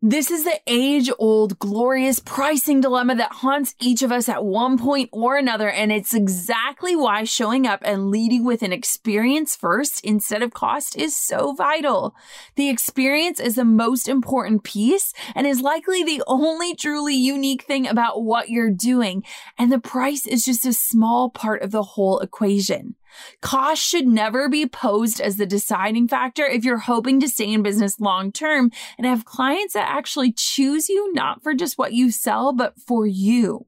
This 0.00 0.30
is 0.30 0.44
the 0.44 0.60
age 0.68 1.10
old 1.18 1.58
glorious 1.58 2.20
pricing 2.20 2.80
dilemma 2.80 3.16
that 3.16 3.32
haunts 3.32 3.74
each 3.80 4.00
of 4.02 4.12
us 4.12 4.28
at 4.28 4.44
one 4.44 4.78
point 4.78 5.08
or 5.12 5.36
another. 5.36 5.68
And 5.68 5.90
it's 5.90 6.14
exactly 6.14 6.94
why 6.94 7.24
showing 7.24 7.66
up 7.66 7.80
and 7.84 8.08
leading 8.08 8.44
with 8.44 8.62
an 8.62 8.72
experience 8.72 9.56
first 9.56 10.00
instead 10.04 10.40
of 10.40 10.54
cost 10.54 10.96
is 10.96 11.16
so 11.16 11.52
vital. 11.52 12.14
The 12.54 12.68
experience 12.68 13.40
is 13.40 13.56
the 13.56 13.64
most 13.64 14.06
important 14.06 14.62
piece 14.62 15.12
and 15.34 15.48
is 15.48 15.62
likely 15.62 16.04
the 16.04 16.22
only 16.28 16.76
truly 16.76 17.16
unique 17.16 17.62
thing 17.62 17.88
about 17.88 18.22
what 18.22 18.50
you're 18.50 18.70
doing. 18.70 19.24
And 19.58 19.72
the 19.72 19.80
price 19.80 20.28
is 20.28 20.44
just 20.44 20.64
a 20.64 20.72
small 20.72 21.28
part 21.28 21.62
of 21.62 21.72
the 21.72 21.82
whole 21.82 22.20
equation. 22.20 22.94
Cost 23.40 23.82
should 23.82 24.06
never 24.06 24.48
be 24.48 24.66
posed 24.66 25.20
as 25.20 25.36
the 25.36 25.46
deciding 25.46 26.08
factor 26.08 26.44
if 26.44 26.64
you're 26.64 26.78
hoping 26.78 27.20
to 27.20 27.28
stay 27.28 27.52
in 27.52 27.62
business 27.62 28.00
long 28.00 28.32
term 28.32 28.70
and 28.96 29.06
have 29.06 29.24
clients 29.24 29.74
that 29.74 29.88
actually 29.88 30.32
choose 30.32 30.88
you 30.88 31.12
not 31.12 31.42
for 31.42 31.54
just 31.54 31.78
what 31.78 31.92
you 31.92 32.10
sell, 32.10 32.52
but 32.52 32.78
for 32.80 33.06
you. 33.06 33.67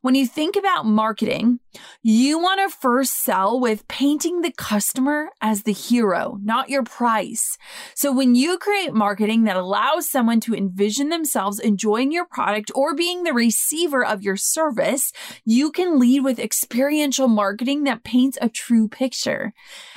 When 0.00 0.14
you 0.14 0.26
think 0.26 0.56
about 0.56 0.86
marketing, 0.86 1.60
you 2.02 2.38
want 2.38 2.60
to 2.60 2.76
first 2.76 3.22
sell 3.22 3.60
with 3.60 3.86
painting 3.88 4.40
the 4.40 4.52
customer 4.52 5.30
as 5.40 5.62
the 5.62 5.72
hero, 5.72 6.38
not 6.42 6.68
your 6.68 6.82
price. 6.82 7.56
So 7.94 8.12
when 8.12 8.34
you 8.34 8.58
create 8.58 8.92
marketing 8.92 9.44
that 9.44 9.56
allows 9.56 10.08
someone 10.08 10.40
to 10.40 10.54
envision 10.54 11.08
themselves 11.08 11.58
enjoying 11.58 12.10
your 12.10 12.24
product 12.26 12.70
or 12.74 12.94
being 12.94 13.22
the 13.22 13.32
receiver 13.32 14.04
of 14.04 14.22
your 14.22 14.36
service, 14.36 15.12
you 15.44 15.70
can 15.70 15.98
lead 15.98 16.24
with 16.24 16.38
experiential 16.38 17.28
marketing 17.28 17.84
that 17.84 18.04
paints 18.04 18.36
a 18.40 18.48
true 18.48 18.88
picture. 18.88 19.52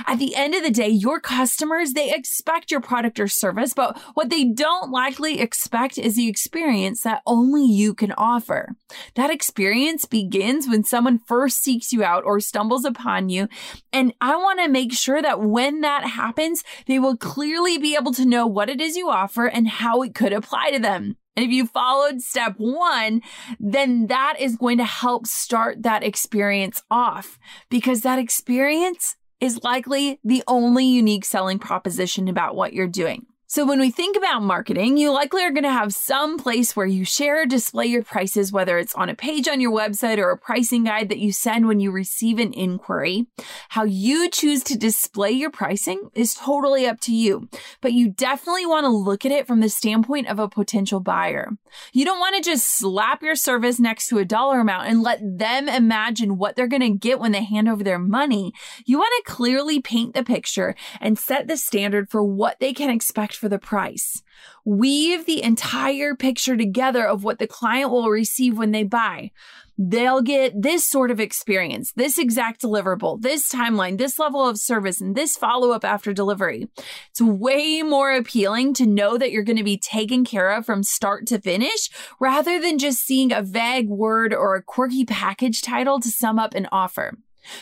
At 0.06 0.20
the 0.20 0.36
end 0.36 0.54
of 0.54 0.64
the 0.64 0.72
day, 0.72 0.90
your 0.90 1.20
customers, 1.20 1.94
they 1.94 2.14
expect 2.14 2.72
your 2.72 2.82
product 2.82 3.20
or 3.20 3.28
service, 3.28 3.74
but 3.74 3.98
what 4.14 4.30
they 4.30 4.46
don't 4.46 4.92
likely 4.92 5.40
expect 5.40 5.98
is 5.98 6.16
the 6.16 6.28
experience 6.28 7.02
that 7.02 7.22
only 7.26 7.66
you 7.66 7.94
can 7.94 8.12
offer. 8.14 8.76
That 9.16 9.32
experience 9.32 9.55
experience 9.56 10.04
begins 10.04 10.68
when 10.68 10.84
someone 10.84 11.18
first 11.18 11.64
seeks 11.64 11.94
you 11.94 12.04
out 12.04 12.26
or 12.26 12.42
stumbles 12.42 12.84
upon 12.84 13.30
you. 13.30 13.48
And 13.94 14.14
I 14.20 14.36
want 14.36 14.60
to 14.60 14.68
make 14.68 14.92
sure 14.92 15.22
that 15.22 15.40
when 15.40 15.80
that 15.80 16.06
happens, 16.06 16.62
they 16.88 17.00
will 17.00 17.16
clearly 17.16 17.78
be 17.78 17.96
able 17.96 18.12
to 18.16 18.26
know 18.26 18.46
what 18.46 18.70
it 18.70 18.82
is 18.82 18.98
you 18.98 19.10
offer 19.10 19.46
and 19.46 19.66
how 19.66 20.02
it 20.02 20.14
could 20.14 20.34
apply 20.34 20.72
to 20.72 20.80
them. 20.80 21.16
And 21.38 21.46
if 21.46 21.52
you 21.52 21.68
followed 21.68 22.20
step 22.20 22.56
one, 22.58 23.22
then 23.58 24.08
that 24.08 24.36
is 24.42 24.58
going 24.58 24.78
to 24.80 24.84
help 24.84 25.26
start 25.26 25.84
that 25.84 26.04
experience 26.04 26.84
off 26.92 27.40
because 27.70 28.02
that 28.02 28.20
experience 28.20 29.16
is 29.40 29.64
likely 29.64 30.20
the 30.26 30.44
only 30.50 30.86
unique 30.86 31.24
selling 31.24 31.60
proposition 31.60 32.28
about 32.28 32.58
what 32.58 32.74
you're 32.74 32.88
doing. 32.88 33.26
So 33.56 33.66
when 33.66 33.80
we 33.80 33.90
think 33.90 34.18
about 34.18 34.44
marketing, 34.44 34.98
you 34.98 35.14
likely 35.14 35.42
are 35.42 35.50
going 35.50 35.64
to 35.64 35.72
have 35.72 35.94
some 35.94 36.38
place 36.38 36.76
where 36.76 36.86
you 36.86 37.06
share 37.06 37.44
or 37.44 37.46
display 37.46 37.86
your 37.86 38.04
prices, 38.04 38.52
whether 38.52 38.78
it's 38.78 38.94
on 38.96 39.08
a 39.08 39.16
page 39.16 39.48
on 39.48 39.62
your 39.62 39.72
website 39.72 40.18
or 40.18 40.30
a 40.30 40.38
pricing 40.38 40.84
guide 40.84 41.08
that 41.08 41.20
you 41.20 41.32
send 41.32 41.66
when 41.66 41.80
you 41.80 41.90
receive 41.90 42.38
an 42.38 42.52
inquiry. 42.52 43.28
How 43.70 43.86
you 43.86 44.30
choose 44.30 44.62
to 44.64 44.78
display 44.78 45.32
your 45.32 45.52
pricing 45.52 46.10
is 46.14 46.34
totally 46.34 46.86
up 46.86 47.00
to 47.00 47.16
you, 47.16 47.48
but 47.80 47.94
you 47.94 48.10
definitely 48.10 48.66
want 48.66 48.84
to 48.84 48.90
look 48.90 49.26
at 49.26 49.32
it 49.32 49.48
from 49.48 49.62
the 49.62 49.70
standpoint 49.70 50.28
of 50.28 50.38
a 50.38 50.50
potential 50.50 51.00
buyer. 51.00 51.52
You 51.94 52.04
don't 52.04 52.20
want 52.20 52.36
to 52.36 52.42
just 52.42 52.68
slap 52.68 53.24
your 53.24 53.38
service 53.38 53.80
next 53.80 54.10
to 54.10 54.18
a 54.18 54.26
dollar 54.26 54.60
amount 54.60 54.90
and 54.90 55.02
let 55.02 55.22
them 55.22 55.70
imagine 55.70 56.38
what 56.38 56.58
they're 56.58 56.68
going 56.68 56.82
to 56.82 56.90
get 56.90 57.22
when 57.22 57.32
they 57.32 57.46
hand 57.46 57.70
over 57.70 57.86
their 57.86 58.00
money. 58.00 58.54
You 58.86 58.98
want 58.98 59.14
to 59.26 59.32
clearly 59.32 59.80
paint 59.80 60.14
the 60.14 60.26
picture 60.26 60.76
and 61.00 61.18
set 61.18 61.48
the 61.48 61.56
standard 61.56 62.10
for 62.10 62.22
what 62.22 62.60
they 62.60 62.74
can 62.74 62.90
expect 62.90 63.38
for 63.46 63.50
the 63.50 63.60
price. 63.60 64.24
Weave 64.66 65.28
the 65.28 65.44
entire 65.44 66.16
picture 66.16 66.58
together 66.58 67.06
of 67.06 67.24
what 67.24 67.38
the 67.38 67.46
client 67.46 67.92
will 67.92 68.10
receive 68.10 68.58
when 68.58 68.72
they 68.72 68.82
buy. 68.82 69.30
They'll 69.78 70.24
get 70.24 70.60
this 70.60 70.84
sort 70.84 71.12
of 71.12 71.20
experience, 71.20 71.92
this 71.92 72.18
exact 72.18 72.64
deliverable, 72.64 73.22
this 73.22 73.48
timeline, 73.54 74.00
this 74.00 74.18
level 74.18 74.48
of 74.48 74.58
service, 74.58 75.00
and 75.00 75.16
this 75.16 75.38
follow 75.38 75.70
up 75.70 75.86
after 75.86 76.12
delivery. 76.12 76.70
It's 77.12 77.22
way 77.22 77.84
more 77.84 78.12
appealing 78.16 78.74
to 78.76 78.88
know 78.88 79.16
that 79.16 79.32
you're 79.32 79.44
going 79.44 79.58
to 79.58 79.64
be 79.64 79.78
taken 79.78 80.26
care 80.26 80.50
of 80.50 80.66
from 80.66 80.82
start 80.82 81.28
to 81.28 81.40
finish 81.40 81.92
rather 82.20 82.60
than 82.60 82.80
just 82.80 83.06
seeing 83.06 83.32
a 83.32 83.44
vague 83.44 83.90
word 83.90 84.34
or 84.34 84.56
a 84.56 84.64
quirky 84.64 85.06
package 85.06 85.62
title 85.62 86.00
to 86.00 86.10
sum 86.10 86.40
up 86.40 86.56
an 86.56 86.68
offer. 86.72 87.16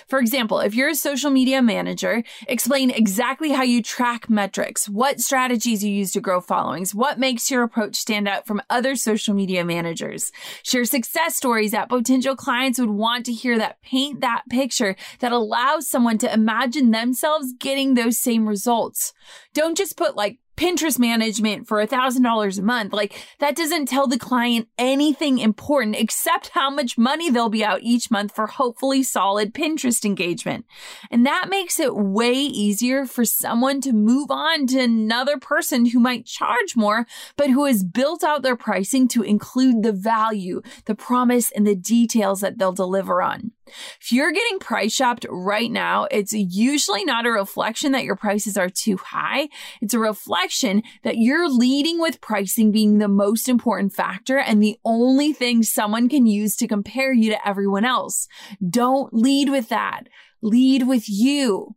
For 0.08 0.20
example, 0.20 0.60
if 0.60 0.75
you're 0.75 0.90
a 0.90 0.96
social 0.96 1.32
media 1.32 1.62
manager, 1.62 2.24
explain 2.48 2.90
exactly 2.90 3.52
how 3.52 3.63
you 3.63 3.82
track 3.82 4.30
metrics, 4.30 4.88
what 4.88 5.20
strategies 5.20 5.84
you 5.84 5.92
use 5.92 6.12
to 6.12 6.22
grow 6.22 6.42
followings, 6.42 6.94
what 6.96 7.20
makes 7.20 7.50
your 7.50 7.63
approach 7.63 7.96
stand 7.96 8.28
out 8.28 8.46
from 8.46 8.62
other 8.70 8.96
social 8.96 9.34
media 9.34 9.63
managers. 9.66 10.32
Share 10.63 10.86
success 10.86 11.36
stories 11.36 11.72
that 11.72 11.90
potential 11.90 12.36
clients 12.36 12.80
would 12.80 12.90
want 12.90 13.25
to 13.25 13.34
hear 13.34 13.58
that 13.58 13.82
paint 13.82 14.22
that 14.22 14.44
picture 14.50 14.96
that 15.20 15.32
allows 15.32 15.90
someone 15.90 16.18
to 16.20 16.34
imagine 16.34 16.92
themselves 16.92 17.54
getting 17.60 17.94
those 17.94 18.18
same 18.18 18.48
results. 18.48 19.13
Don't 19.54 19.78
just 19.78 19.98
put 19.98 20.16
like 20.16 20.40
Pinterest 20.55 21.00
management 21.00 21.67
for 21.67 21.81
a 21.81 21.88
$1,000 21.88 22.60
a 22.60 22.62
month. 22.62 22.93
Like 22.93 23.25
that 23.39 23.55
doesn't 23.55 23.88
tell 23.88 24.07
the 24.07 24.19
client 24.19 24.67
anything 24.77 25.39
important 25.39 25.95
except 25.95 26.50
how 26.50 26.69
much 26.69 26.98
money 26.98 27.29
they'll 27.29 27.50
be 27.50 27.65
out 27.65 27.81
each 27.81 28.12
month 28.12 28.36
for 28.36 28.48
hopefully 28.48 29.03
solid 29.03 29.53
Pinterest 29.53 30.05
engagement. 30.05 30.65
And 31.10 31.25
that 31.25 31.50
makes 31.50 31.79
it 31.79 31.95
way 31.95 32.33
easier 32.33 33.05
for 33.05 33.25
someone 33.25 33.81
to 33.81 33.93
move 33.93 34.29
on 34.29 34.67
to 34.67 34.79
another 34.79 35.38
person 35.38 35.88
who 35.88 36.00
might 36.00 36.25
charge 36.25 36.75
more, 36.75 37.05
but 37.36 37.50
who 37.50 37.65
has 37.65 37.83
built 37.83 38.24
out 38.24 38.43
their 38.43 38.55
pricing 38.55 39.07
to 39.10 39.24
include 39.24 39.83
the 39.83 39.91
value, 39.91 40.62
the 40.86 40.95
promise, 40.95 41.51
and 41.51 41.65
the 41.65 41.75
details 41.75 42.41
that 42.41 42.57
they'll 42.57 42.72
deliver 42.72 43.22
on. 43.22 43.51
If 43.65 44.12
you're 44.12 44.32
getting 44.32 44.60
price 44.60 44.93
shopped 44.93 45.25
right 45.29 45.72
now, 45.72 46.08
it's 46.12 46.34
usually 46.34 47.05
not 47.05 47.25
a 47.25 47.32
reflection 47.32 47.93
that 47.93 48.03
your 48.03 48.15
prices 48.15 48.58
are 48.58 48.70
too 48.70 48.98
high. 48.98 49.50
It's 49.82 49.93
a 49.93 50.00
reflection 50.00 50.84
that 51.03 51.17
you're 51.17 51.50
leading 51.50 52.00
with 52.00 52.22
pricing 52.22 52.72
being 52.72 52.98
the 52.98 53.08
most 53.08 53.48
important 53.48 53.93
factor 53.93 54.38
and 54.38 54.62
the 54.62 54.77
only 54.84 55.34
thing 55.34 55.63
someone 55.63 56.10
can 56.10 56.25
use 56.25 56.55
to 56.58 56.67
compare 56.67 57.13
you 57.13 57.32
to 57.32 57.48
everyone 57.48 57.86
else. 57.86 58.27
Don't 58.67 59.13
lead 59.13 59.50
with 59.50 59.70
that. 59.70 60.08
Lead 60.41 60.88
with 60.88 61.08
you. 61.08 61.75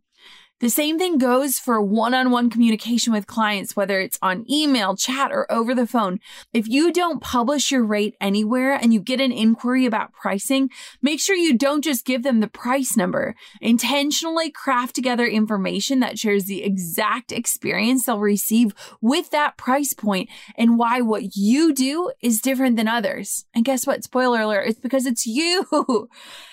The 0.59 0.69
same 0.71 0.97
thing 0.97 1.19
goes 1.19 1.59
for 1.59 1.79
one 1.79 2.15
on 2.15 2.31
one 2.31 2.49
communication 2.49 3.13
with 3.13 3.27
clients, 3.27 3.75
whether 3.75 3.99
it's 3.99 4.17
on 4.23 4.43
email, 4.49 4.95
chat, 4.95 5.31
or 5.31 5.49
over 5.51 5.75
the 5.75 5.85
phone. 5.85 6.19
If 6.51 6.67
you 6.67 6.91
don't 6.91 7.21
publish 7.21 7.71
your 7.71 7.83
rate 7.83 8.15
anywhere 8.19 8.73
and 8.73 8.91
you 8.91 8.99
get 8.99 9.21
an 9.21 9.31
inquiry 9.31 9.85
about 9.85 10.13
pricing, 10.13 10.71
make 10.99 11.19
sure 11.19 11.35
you 11.35 11.55
don't 11.55 11.83
just 11.83 12.05
give 12.05 12.23
them 12.23 12.39
the 12.39 12.47
price 12.47 12.97
number. 12.97 13.35
Intentionally 13.61 14.49
craft 14.49 14.95
together 14.95 15.27
information 15.27 15.99
that 15.99 16.17
shares 16.17 16.45
the 16.45 16.63
exact 16.63 17.31
experience 17.31 18.05
they'll 18.05 18.19
receive 18.19 18.73
with 18.99 19.29
that 19.29 19.57
price 19.57 19.93
point 19.93 20.27
and 20.55 20.79
why 20.79 21.01
what 21.01 21.35
you 21.35 21.71
do 21.71 22.11
is 22.23 22.41
different 22.41 22.77
than 22.77 22.87
others. 22.87 23.45
And 23.53 23.63
guess 23.63 23.85
what? 23.85 24.03
Spoiler 24.03 24.41
alert, 24.41 24.69
it's 24.69 24.79
because 24.79 25.05
it's 25.05 25.27
you. 25.27 25.67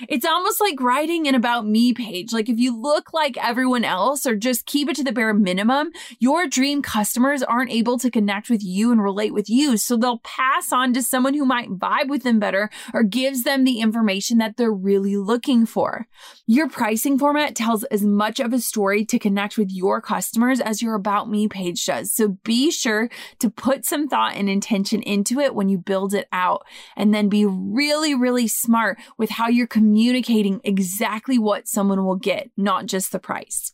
It's 0.08 0.26
almost 0.26 0.60
like 0.60 0.80
writing 0.80 1.26
an 1.26 1.34
about 1.34 1.66
me 1.66 1.92
page. 1.92 2.32
Like 2.32 2.48
if 2.48 2.58
you 2.58 2.78
look 2.78 3.12
like 3.12 3.36
everyone 3.42 3.84
else, 3.84 3.93
else 3.94 4.26
or 4.26 4.34
just 4.34 4.66
keep 4.66 4.88
it 4.88 4.96
to 4.96 5.04
the 5.04 5.12
bare 5.12 5.32
minimum, 5.32 5.90
your 6.18 6.48
dream 6.48 6.82
customers 6.82 7.42
aren't 7.42 7.70
able 7.70 7.96
to 7.98 8.10
connect 8.10 8.50
with 8.50 8.62
you 8.62 8.90
and 8.90 9.00
relate 9.00 9.32
with 9.32 9.48
you. 9.48 9.76
So 9.76 9.96
they'll 9.96 10.18
pass 10.18 10.72
on 10.72 10.92
to 10.94 11.02
someone 11.02 11.34
who 11.34 11.44
might 11.44 11.70
vibe 11.70 12.08
with 12.08 12.24
them 12.24 12.40
better 12.40 12.70
or 12.92 13.04
gives 13.04 13.44
them 13.44 13.64
the 13.64 13.80
information 13.80 14.38
that 14.38 14.56
they're 14.56 14.72
really 14.72 15.16
looking 15.16 15.64
for. 15.64 16.08
Your 16.46 16.68
pricing 16.68 17.18
format 17.18 17.54
tells 17.54 17.84
as 17.84 18.04
much 18.04 18.40
of 18.40 18.52
a 18.52 18.58
story 18.58 19.04
to 19.06 19.18
connect 19.18 19.56
with 19.56 19.70
your 19.70 20.00
customers 20.00 20.60
as 20.60 20.82
your 20.82 20.94
About 20.94 21.30
Me 21.30 21.46
page 21.46 21.86
does. 21.86 22.12
So 22.12 22.36
be 22.44 22.70
sure 22.70 23.08
to 23.38 23.50
put 23.50 23.84
some 23.84 24.08
thought 24.08 24.34
and 24.34 24.48
intention 24.48 25.02
into 25.02 25.38
it 25.38 25.54
when 25.54 25.68
you 25.68 25.78
build 25.78 26.14
it 26.14 26.26
out 26.32 26.66
and 26.96 27.14
then 27.14 27.28
be 27.28 27.44
really, 27.46 28.14
really 28.14 28.48
smart 28.48 28.98
with 29.16 29.30
how 29.30 29.48
you're 29.48 29.66
communicating 29.66 30.60
exactly 30.64 31.38
what 31.38 31.68
someone 31.68 32.04
will 32.04 32.16
get, 32.16 32.50
not 32.56 32.86
just 32.86 33.12
the 33.12 33.18
price. 33.18 33.72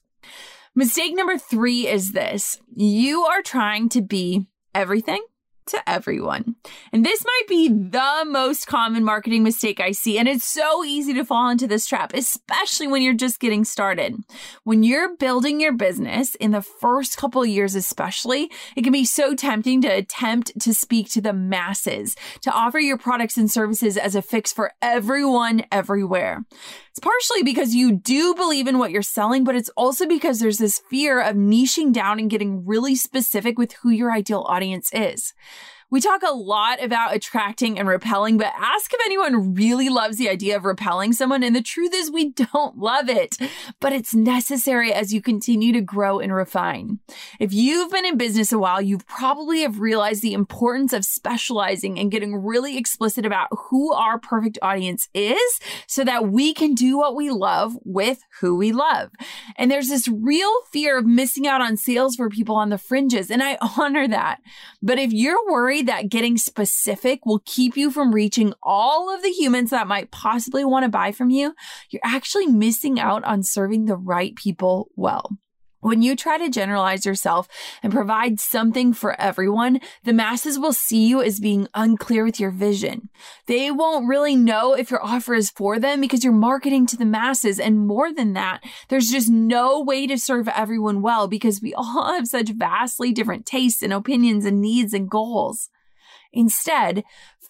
Mistake 0.74 1.14
number 1.14 1.36
three 1.36 1.88
is 1.88 2.12
this. 2.12 2.60
You 2.76 3.22
are 3.24 3.42
trying 3.42 3.88
to 3.90 4.00
be 4.00 4.46
everything 4.74 5.22
to 5.70 5.90
everyone. 5.90 6.56
And 6.92 7.04
this 7.04 7.24
might 7.24 7.48
be 7.48 7.68
the 7.68 8.24
most 8.26 8.66
common 8.66 9.04
marketing 9.04 9.42
mistake 9.42 9.80
I 9.80 9.92
see. 9.92 10.18
And 10.18 10.28
it's 10.28 10.44
so 10.44 10.84
easy 10.84 11.14
to 11.14 11.24
fall 11.24 11.48
into 11.48 11.66
this 11.66 11.86
trap, 11.86 12.12
especially 12.14 12.86
when 12.86 13.02
you're 13.02 13.14
just 13.14 13.40
getting 13.40 13.64
started. 13.64 14.16
When 14.64 14.82
you're 14.82 15.16
building 15.16 15.60
your 15.60 15.72
business 15.72 16.34
in 16.36 16.50
the 16.50 16.62
first 16.62 17.16
couple 17.16 17.44
years, 17.44 17.74
especially, 17.74 18.50
it 18.76 18.82
can 18.82 18.92
be 18.92 19.04
so 19.04 19.34
tempting 19.34 19.80
to 19.82 19.88
attempt 19.88 20.58
to 20.60 20.74
speak 20.74 21.10
to 21.10 21.20
the 21.20 21.32
masses, 21.32 22.16
to 22.42 22.50
offer 22.50 22.78
your 22.78 22.98
products 22.98 23.36
and 23.36 23.50
services 23.50 23.96
as 23.96 24.14
a 24.14 24.22
fix 24.22 24.52
for 24.52 24.72
everyone 24.82 25.64
everywhere. 25.72 26.44
It's 26.90 26.98
partially 26.98 27.44
because 27.44 27.74
you 27.74 27.92
do 27.92 28.34
believe 28.34 28.66
in 28.66 28.78
what 28.78 28.90
you're 28.90 29.02
selling, 29.02 29.44
but 29.44 29.54
it's 29.54 29.70
also 29.76 30.06
because 30.06 30.40
there's 30.40 30.58
this 30.58 30.80
fear 30.90 31.20
of 31.20 31.36
niching 31.36 31.92
down 31.92 32.18
and 32.18 32.28
getting 32.28 32.66
really 32.66 32.96
specific 32.96 33.58
with 33.58 33.74
who 33.74 33.90
your 33.90 34.10
ideal 34.10 34.44
audience 34.48 34.90
is. 34.92 35.32
We 35.90 36.00
talk 36.00 36.22
a 36.22 36.32
lot 36.32 36.80
about 36.80 37.16
attracting 37.16 37.76
and 37.76 37.88
repelling, 37.88 38.38
but 38.38 38.52
ask 38.56 38.94
if 38.94 39.00
anyone 39.04 39.54
really 39.54 39.88
loves 39.88 40.18
the 40.18 40.28
idea 40.28 40.56
of 40.56 40.64
repelling 40.64 41.12
someone. 41.12 41.42
And 41.42 41.56
the 41.56 41.62
truth 41.62 41.90
is, 41.92 42.12
we 42.12 42.28
don't 42.52 42.78
love 42.78 43.08
it, 43.08 43.36
but 43.80 43.92
it's 43.92 44.14
necessary 44.14 44.92
as 44.92 45.12
you 45.12 45.20
continue 45.20 45.72
to 45.72 45.80
grow 45.80 46.20
and 46.20 46.32
refine. 46.32 47.00
If 47.40 47.52
you've 47.52 47.90
been 47.90 48.06
in 48.06 48.16
business 48.16 48.52
a 48.52 48.58
while, 48.58 48.80
you 48.80 48.98
probably 48.98 49.62
have 49.62 49.80
realized 49.80 50.22
the 50.22 50.32
importance 50.32 50.92
of 50.92 51.04
specializing 51.04 51.98
and 51.98 52.10
getting 52.10 52.36
really 52.36 52.78
explicit 52.78 53.26
about 53.26 53.48
who 53.50 53.92
our 53.92 54.20
perfect 54.20 54.58
audience 54.62 55.08
is 55.12 55.58
so 55.88 56.04
that 56.04 56.28
we 56.28 56.54
can 56.54 56.74
do 56.74 56.98
what 56.98 57.16
we 57.16 57.30
love 57.30 57.76
with 57.84 58.20
who 58.40 58.56
we 58.56 58.70
love. 58.70 59.10
And 59.56 59.68
there's 59.68 59.88
this 59.88 60.06
real 60.06 60.52
fear 60.72 60.98
of 60.98 61.06
missing 61.06 61.48
out 61.48 61.60
on 61.60 61.76
sales 61.76 62.14
for 62.14 62.28
people 62.28 62.54
on 62.54 62.68
the 62.68 62.78
fringes. 62.78 63.28
And 63.28 63.42
I 63.42 63.58
honor 63.76 64.06
that. 64.06 64.38
But 64.80 65.00
if 65.00 65.12
you're 65.12 65.50
worried, 65.50 65.79
that 65.82 66.08
getting 66.08 66.36
specific 66.36 67.24
will 67.24 67.42
keep 67.44 67.76
you 67.76 67.90
from 67.90 68.14
reaching 68.14 68.52
all 68.62 69.14
of 69.14 69.22
the 69.22 69.30
humans 69.30 69.70
that 69.70 69.86
might 69.86 70.10
possibly 70.10 70.64
want 70.64 70.84
to 70.84 70.88
buy 70.88 71.12
from 71.12 71.30
you, 71.30 71.54
you're 71.90 72.00
actually 72.04 72.46
missing 72.46 72.98
out 72.98 73.24
on 73.24 73.42
serving 73.42 73.86
the 73.86 73.96
right 73.96 74.34
people 74.36 74.88
well. 74.96 75.30
When 75.80 76.02
you 76.02 76.14
try 76.14 76.36
to 76.36 76.50
generalize 76.50 77.06
yourself 77.06 77.48
and 77.82 77.90
provide 77.90 78.38
something 78.38 78.92
for 78.92 79.18
everyone, 79.18 79.80
the 80.04 80.12
masses 80.12 80.58
will 80.58 80.74
see 80.74 81.06
you 81.06 81.22
as 81.22 81.40
being 81.40 81.68
unclear 81.74 82.22
with 82.22 82.38
your 82.38 82.50
vision. 82.50 83.08
They 83.46 83.70
won't 83.70 84.06
really 84.06 84.36
know 84.36 84.74
if 84.74 84.90
your 84.90 85.02
offer 85.02 85.32
is 85.32 85.48
for 85.48 85.78
them 85.78 86.02
because 86.02 86.22
you're 86.22 86.34
marketing 86.34 86.86
to 86.88 86.98
the 86.98 87.06
masses. 87.06 87.58
And 87.58 87.86
more 87.86 88.12
than 88.12 88.34
that, 88.34 88.62
there's 88.88 89.08
just 89.08 89.30
no 89.30 89.80
way 89.80 90.06
to 90.06 90.18
serve 90.18 90.48
everyone 90.48 91.00
well 91.00 91.28
because 91.28 91.62
we 91.62 91.72
all 91.72 92.12
have 92.12 92.26
such 92.26 92.50
vastly 92.50 93.12
different 93.12 93.46
tastes 93.46 93.82
and 93.82 93.92
opinions 93.92 94.44
and 94.44 94.60
needs 94.60 94.92
and 94.92 95.08
goals. 95.08 95.70
Instead, 96.32 97.04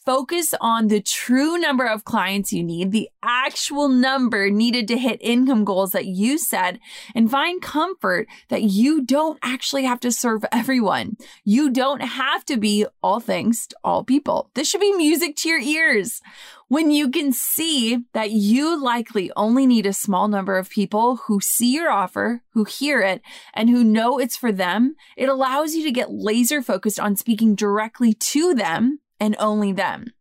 focus 0.04 0.54
on 0.60 0.88
the 0.88 1.00
true 1.00 1.58
number 1.58 1.86
of 1.86 2.04
clients 2.04 2.52
you 2.52 2.64
need, 2.64 2.90
the 2.90 3.08
actual 3.22 3.88
number 3.88 4.50
needed 4.50 4.88
to 4.88 4.96
hit 4.96 5.18
income 5.20 5.64
goals 5.64 5.92
that 5.92 6.06
you 6.06 6.38
set, 6.38 6.78
and 7.14 7.30
find 7.30 7.60
comfort 7.60 8.26
that 8.48 8.62
you 8.62 9.04
don't 9.04 9.38
actually 9.42 9.84
have 9.84 10.00
to 10.00 10.10
serve 10.10 10.44
everyone. 10.50 11.16
You 11.44 11.70
don't 11.70 12.02
have 12.02 12.44
to 12.46 12.56
be 12.56 12.86
all 13.02 13.20
things 13.20 13.66
to 13.68 13.76
all 13.84 14.02
people. 14.02 14.50
This 14.54 14.68
should 14.68 14.80
be 14.80 14.92
music 14.92 15.36
to 15.36 15.48
your 15.48 15.60
ears. 15.60 16.22
When 16.70 16.92
you 16.92 17.10
can 17.10 17.32
see 17.32 18.04
that 18.12 18.30
you 18.30 18.80
likely 18.80 19.32
only 19.34 19.66
need 19.66 19.86
a 19.86 19.92
small 19.92 20.28
number 20.28 20.56
of 20.56 20.70
people 20.70 21.16
who 21.16 21.40
see 21.40 21.74
your 21.74 21.90
offer, 21.90 22.44
who 22.52 22.62
hear 22.62 23.00
it, 23.00 23.22
and 23.52 23.68
who 23.68 23.82
know 23.82 24.20
it's 24.20 24.36
for 24.36 24.52
them, 24.52 24.94
it 25.16 25.28
allows 25.28 25.74
you 25.74 25.82
to 25.82 25.90
get 25.90 26.12
laser 26.12 26.62
focused 26.62 27.00
on 27.00 27.16
speaking 27.16 27.56
directly 27.56 28.12
to 28.12 28.54
them 28.54 29.00
and 29.18 29.34
only 29.40 29.72
them. 29.72 30.12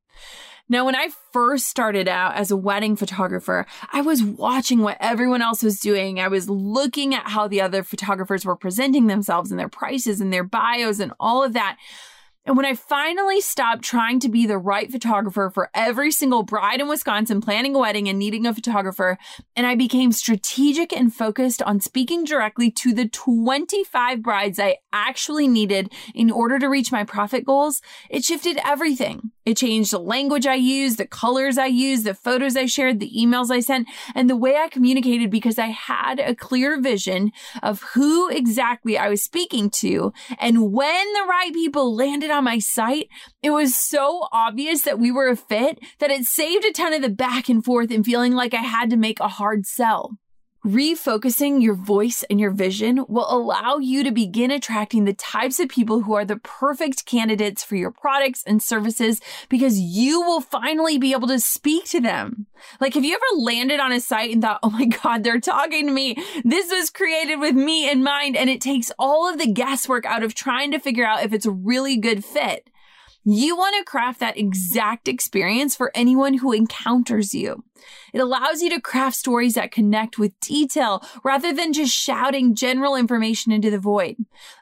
Now, 0.67 0.85
when 0.85 0.95
I 0.95 1.09
first 1.31 1.67
started 1.67 2.07
out 2.07 2.35
as 2.35 2.49
a 2.49 2.57
wedding 2.57 2.95
photographer, 2.95 3.67
I 3.93 4.01
was 4.01 4.23
watching 4.23 4.79
what 4.79 4.97
everyone 4.99 5.43
else 5.43 5.62
was 5.62 5.79
doing. 5.79 6.19
I 6.19 6.29
was 6.29 6.49
looking 6.49 7.13
at 7.13 7.27
how 7.27 7.47
the 7.47 7.62
other 7.62 7.83
photographers 7.83 8.43
were 8.43 8.55
presenting 8.55 9.05
themselves 9.05 9.51
and 9.51 9.59
their 9.59 9.69
prices 9.69 10.19
and 10.19 10.33
their 10.33 10.43
bios 10.43 10.99
and 10.99 11.13
all 11.19 11.43
of 11.43 11.53
that. 11.53 11.77
And 12.49 12.57
when 12.57 12.65
I 12.65 12.73
finally 12.73 13.41
stopped 13.41 13.83
trying 13.83 14.19
to 14.21 14.27
be 14.27 14.47
the 14.47 14.57
right 14.57 14.91
photographer 14.91 15.51
for 15.53 15.69
every 15.75 16.09
single 16.09 16.41
bride 16.41 16.81
in 16.81 16.88
Wisconsin 16.88 17.41
planning 17.41 17.75
a 17.75 17.77
wedding 17.77 18.09
and 18.09 18.17
needing 18.17 18.47
a 18.47 18.55
photographer, 18.55 19.19
and 19.55 19.67
I 19.67 19.75
became 19.75 20.12
strategic 20.12 20.91
and 20.91 21.13
focused 21.13 21.62
on 21.62 21.79
speaking 21.79 22.23
directly 22.23 22.71
to 22.71 22.91
the 22.91 23.07
25 23.07 24.23
brides 24.23 24.57
I 24.57 24.77
actually 24.91 25.47
needed 25.47 25.93
in 26.15 26.31
order 26.31 26.57
to 26.57 26.69
reach 26.69 26.91
my 26.91 27.03
profit 27.03 27.45
goals, 27.45 27.83
it 28.09 28.23
shifted 28.23 28.57
everything. 28.65 29.29
It 29.45 29.57
changed 29.57 29.91
the 29.91 29.99
language 29.99 30.45
I 30.45 30.55
used, 30.55 30.97
the 30.97 31.07
colors 31.07 31.57
I 31.57 31.65
used, 31.65 32.03
the 32.03 32.13
photos 32.13 32.55
I 32.55 32.67
shared, 32.67 32.99
the 32.99 33.12
emails 33.15 33.49
I 33.49 33.62
sent, 33.62 33.88
and 34.13 34.29
the 34.29 34.35
way 34.35 34.55
I 34.55 34.69
communicated 34.69 35.31
because 35.31 35.57
I 35.57 35.67
had 35.67 36.19
a 36.19 36.35
clear 36.35 36.79
vision 36.79 37.31
of 37.63 37.81
who 37.93 38.29
exactly 38.29 38.97
I 38.97 39.09
was 39.09 39.23
speaking 39.23 39.71
to. 39.71 40.13
And 40.39 40.71
when 40.71 41.13
the 41.13 41.25
right 41.27 41.51
people 41.51 41.95
landed 41.95 42.29
on 42.39 42.45
my 42.45 42.58
site, 42.58 43.10
it 43.43 43.52
was 43.52 43.75
so 43.75 44.28
obvious 44.32 44.82
that 44.84 44.97
we 44.97 45.12
were 45.12 45.28
a 45.28 45.36
fit 45.36 45.80
that 45.99 46.10
it 46.10 46.25
saved 46.25 46.65
a 46.65 46.71
ton 46.71 46.93
of 46.93 47.02
the 47.02 47.10
back 47.10 47.49
and 47.49 47.63
forth 47.63 47.91
and 47.91 48.06
feeling 48.06 48.34
like 48.34 48.54
I 48.54 48.62
had 48.62 48.89
to 48.89 48.97
make 48.97 49.19
a 49.19 49.28
hard 49.28 49.65
sell. 49.67 50.17
Refocusing 50.65 51.63
your 51.63 51.73
voice 51.73 52.25
and 52.29 52.37
your 52.37 52.51
vision 52.51 53.05
will 53.07 53.31
allow 53.33 53.77
you 53.77 54.03
to 54.03 54.11
begin 54.11 54.51
attracting 54.51 55.05
the 55.05 55.13
types 55.13 55.57
of 55.57 55.69
people 55.69 56.01
who 56.01 56.13
are 56.13 56.25
the 56.25 56.35
perfect 56.35 57.05
candidates 57.05 57.63
for 57.63 57.77
your 57.77 57.91
products 57.91 58.43
and 58.45 58.61
services 58.61 59.21
because 59.47 59.79
you 59.79 60.19
will 60.19 60.41
finally 60.41 60.97
be 60.97 61.13
able 61.13 61.29
to 61.29 61.39
speak 61.39 61.85
to 61.85 62.01
them. 62.01 62.45
Like, 62.81 62.93
have 62.95 63.05
you 63.05 63.15
ever 63.15 63.41
landed 63.41 63.79
on 63.79 63.93
a 63.93 64.01
site 64.01 64.33
and 64.33 64.41
thought, 64.41 64.59
oh 64.61 64.69
my 64.69 64.83
God, 64.83 65.23
they're 65.23 65.39
talking 65.39 65.87
to 65.87 65.93
me? 65.93 66.21
This 66.43 66.69
was 66.69 66.89
created 66.89 67.37
with 67.37 67.55
me 67.55 67.89
in 67.89 68.03
mind. 68.03 68.35
And 68.35 68.49
it 68.49 68.59
takes 68.59 68.91
all 68.99 69.31
of 69.31 69.39
the 69.39 69.51
guesswork 69.51 70.05
out 70.05 70.23
of 70.23 70.35
trying 70.35 70.71
to 70.71 70.79
figure 70.79 71.05
out 71.05 71.23
if 71.23 71.31
it's 71.31 71.45
a 71.45 71.51
really 71.51 71.95
good 71.95 72.25
fit. 72.25 72.68
You 73.31 73.55
want 73.55 73.75
to 73.77 73.83
craft 73.83 74.21
that 74.21 74.39
exact 74.39 75.07
experience 75.07 75.75
for 75.75 75.91
anyone 75.93 76.33
who 76.39 76.51
encounters 76.51 77.31
you. 77.31 77.63
It 78.11 78.21
allows 78.21 78.63
you 78.63 78.71
to 78.71 78.81
craft 78.81 79.17
stories 79.17 79.53
that 79.53 79.71
connect 79.71 80.17
with 80.17 80.39
detail 80.39 81.05
rather 81.23 81.53
than 81.53 81.71
just 81.71 81.95
shouting 81.95 82.55
general 82.55 82.95
information 82.95 83.51
into 83.51 83.69
the 83.69 83.77
void. 83.77 84.15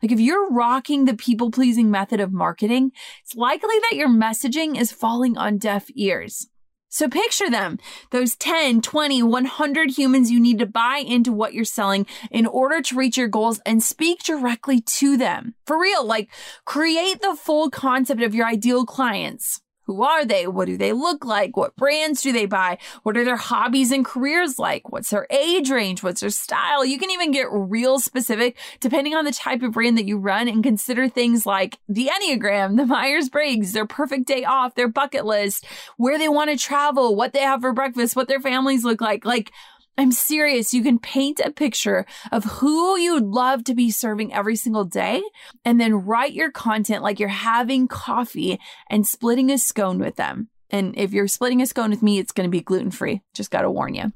Like 0.04 0.12
if 0.12 0.20
you're 0.20 0.52
rocking 0.52 1.06
the 1.06 1.16
people 1.16 1.50
pleasing 1.50 1.90
method 1.90 2.20
of 2.20 2.34
marketing, 2.34 2.92
it's 3.24 3.38
likely 3.38 3.76
that 3.90 3.96
your 3.96 4.10
messaging 4.10 4.78
is 4.78 4.92
falling 4.92 5.38
on 5.38 5.60
deaf 5.60 5.86
ears. 5.96 6.48
So 6.90 7.10
picture 7.10 7.50
them, 7.50 7.80
those 8.12 8.36
10, 8.36 8.82
20, 8.82 9.22
100 9.24 9.90
humans 9.92 10.32
you 10.32 10.40
need 10.40 10.60
to 10.60 10.66
buy 10.66 11.04
into 11.06 11.34
what 11.34 11.54
you're 11.54 11.66
selling 11.66 12.06
in 12.32 12.46
order 12.46 12.82
to 12.82 12.96
reach 12.96 13.18
your 13.18 13.28
goals 13.28 13.60
and 13.66 13.84
speak 13.84 14.24
directly 14.24 14.80
to 14.82 15.18
them. 15.18 15.56
For 15.66 15.80
real, 15.80 16.06
like 16.06 16.30
create 16.66 17.22
the 17.22 17.36
full 17.36 17.70
concept 17.70 18.22
of 18.22 18.34
your 18.34 18.46
ideal 18.46 18.86
clients. 18.86 19.62
Who 19.88 20.04
are 20.04 20.26
they? 20.26 20.48
What 20.48 20.68
do 20.68 20.78
they 20.78 20.92
look 20.92 21.24
like? 21.26 21.56
What 21.56 21.76
brands 21.78 22.22
do 22.22 22.34
they 22.34 22.46
buy? 22.46 22.78
What 23.04 23.16
are 23.16 23.24
their 23.24 23.38
hobbies 23.38 23.92
and 23.92 24.06
careers 24.06 24.60
like? 24.60 24.92
What's 24.92 25.10
their 25.10 25.28
age 25.30 25.70
range? 25.70 26.04
What's 26.04 26.20
their 26.20 26.30
style? 26.30 26.84
You 26.84 27.00
can 27.00 27.10
even 27.10 27.32
get 27.32 27.48
real 27.50 27.98
specific 28.00 28.58
depending 28.82 29.16
on 29.16 29.24
the 29.24 29.32
type 29.32 29.64
of 29.64 29.72
brand 29.72 29.98
that 29.98 30.06
you 30.06 30.18
run 30.18 30.50
and 30.50 30.62
consider 30.62 31.08
things 31.08 31.46
like 31.46 31.80
the 31.88 32.12
Enneagram, 32.14 32.76
the 32.76 32.86
Myers 32.86 33.30
Briggs, 33.30 33.72
their 33.72 33.86
perfect 33.86 34.28
day 34.28 34.44
off, 34.44 34.76
their 34.76 34.90
bucket 34.90 35.26
list, 35.26 35.66
where 35.96 36.18
they 36.18 36.30
want 36.30 36.50
to 36.50 36.58
travel, 36.58 37.16
what 37.16 37.32
they 37.32 37.40
have 37.40 37.62
for 37.62 37.72
breakfast, 37.72 38.16
what 38.16 38.28
their 38.28 38.42
families 38.42 38.84
look 38.84 39.00
like. 39.00 39.26
Like, 39.26 39.52
I'm 39.98 40.12
serious. 40.12 40.74
You 40.74 40.84
can 40.84 41.00
paint 41.00 41.40
a 41.40 41.52
picture 41.52 42.06
of 42.32 42.44
who 42.44 42.98
you'd 42.98 43.24
love 43.24 43.64
to 43.64 43.74
be 43.74 43.90
serving 43.90 44.32
every 44.32 44.56
single 44.56 44.86
day 44.86 45.24
and 45.66 45.82
then 45.82 46.06
write 46.06 46.34
your 46.34 46.52
content 46.52 47.02
like 47.02 47.20
you're 47.20 47.30
having 47.30 47.88
coffee 47.88 48.60
and 48.90 49.08
splitting 49.08 49.50
a 49.50 49.58
scone 49.58 49.98
with 49.98 50.16
them. 50.16 50.50
And 50.70 50.96
if 50.98 51.14
you're 51.14 51.28
splitting 51.28 51.62
a 51.62 51.66
scone 51.66 51.90
with 51.90 52.04
me, 52.04 52.20
it's 52.20 52.32
going 52.32 52.48
to 52.48 52.52
be 52.52 52.62
gluten 52.62 52.92
free. 52.92 53.22
Just 53.34 53.50
got 53.50 53.62
to 53.62 53.72
warn 53.72 53.96
you. 53.96 54.12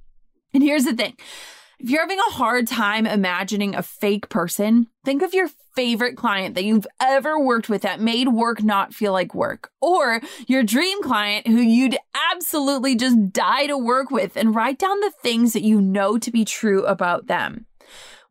And 0.53 0.61
here's 0.61 0.83
the 0.83 0.93
thing 0.93 1.15
If 1.83 1.89
you're 1.89 2.01
having 2.01 2.19
a 2.19 2.33
hard 2.33 2.67
time 2.67 3.07
imagining 3.07 3.73
a 3.73 3.81
fake 3.81 4.29
person, 4.29 4.85
think 5.03 5.23
of 5.23 5.33
your 5.33 5.49
favorite 5.75 6.15
client 6.15 6.53
that 6.53 6.63
you've 6.63 6.85
ever 6.99 7.39
worked 7.39 7.69
with 7.69 7.81
that 7.81 7.99
made 7.99 8.27
work 8.27 8.61
not 8.61 8.93
feel 8.93 9.13
like 9.13 9.33
work, 9.33 9.71
or 9.81 10.21
your 10.47 10.61
dream 10.61 11.01
client 11.01 11.47
who 11.47 11.57
you'd 11.57 11.97
absolutely 12.31 12.95
just 12.95 13.33
die 13.33 13.65
to 13.65 13.79
work 13.79 14.11
with 14.11 14.37
and 14.37 14.53
write 14.53 14.77
down 14.77 14.99
the 14.99 15.11
things 15.23 15.53
that 15.53 15.63
you 15.63 15.81
know 15.81 16.19
to 16.19 16.29
be 16.29 16.45
true 16.45 16.85
about 16.85 17.25
them. 17.25 17.65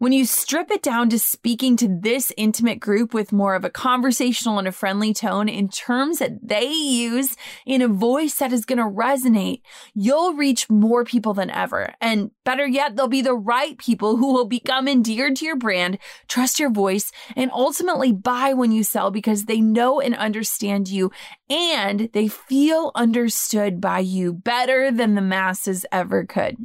When 0.01 0.13
you 0.13 0.25
strip 0.25 0.71
it 0.71 0.83
down 0.83 1.11
to 1.11 1.19
speaking 1.19 1.77
to 1.77 1.87
this 1.87 2.33
intimate 2.39 2.81
group 2.81 3.13
with 3.13 3.35
more 3.35 3.55
of 3.55 3.67
a 3.67 3.71
conversational 3.71 4.59
and 4.59 4.67
a 4.67 4.73
friendly 4.73 5.13
tone 5.13 5.47
in 5.47 5.69
terms 5.69 6.21
that 6.21 6.39
they 6.43 6.65
use 6.65 7.37
in 7.67 7.83
a 7.83 7.87
voice 7.87 8.37
that 8.37 8.51
is 8.51 8.65
going 8.65 8.79
to 8.79 8.85
resonate, 8.85 9.61
you'll 9.93 10.33
reach 10.33 10.71
more 10.71 11.05
people 11.05 11.35
than 11.35 11.51
ever. 11.51 11.93
And 12.01 12.31
better 12.47 12.67
yet, 12.67 12.97
they'll 12.97 13.09
be 13.09 13.21
the 13.21 13.35
right 13.35 13.77
people 13.77 14.17
who 14.17 14.33
will 14.33 14.47
become 14.47 14.89
endeared 14.89 15.37
to 15.37 15.45
your 15.45 15.57
brand, 15.57 15.99
trust 16.29 16.59
your 16.59 16.71
voice, 16.71 17.13
and 17.37 17.51
ultimately 17.53 18.11
buy 18.11 18.55
when 18.55 18.73
you 18.73 18.83
sell 18.83 19.11
because 19.11 19.45
they 19.45 19.61
know 19.61 20.01
and 20.01 20.17
understand 20.17 20.89
you 20.89 21.13
and 21.51 22.09
they 22.15 22.27
feel 22.27 22.91
understood 22.95 23.83
by 23.83 23.99
you 23.99 24.33
better 24.33 24.91
than 24.91 25.15
the 25.15 25.21
masses 25.21 25.85
ever 25.93 26.25
could. 26.25 26.57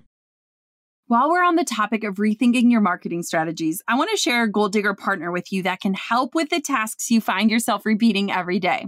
While 1.08 1.30
we're 1.30 1.44
on 1.44 1.56
the 1.56 1.64
topic 1.64 2.04
of 2.04 2.16
rethinking 2.16 2.72
your 2.72 2.82
marketing 2.82 3.22
strategies, 3.22 3.80
I 3.88 3.96
want 3.96 4.10
to 4.10 4.18
share 4.18 4.42
a 4.42 4.52
Goal 4.52 4.70
Digger 4.70 4.96
partner 4.96 5.32
with 5.32 5.52
you 5.52 5.62
that 5.62 5.80
can 5.80 5.94
help 5.94 6.34
with 6.34 6.50
the 6.50 6.60
tasks 6.60 7.12
you 7.12 7.22
find 7.22 7.52
yourself 7.52 7.86
repeating 7.86 8.32
every 8.32 8.58
day. 8.58 8.88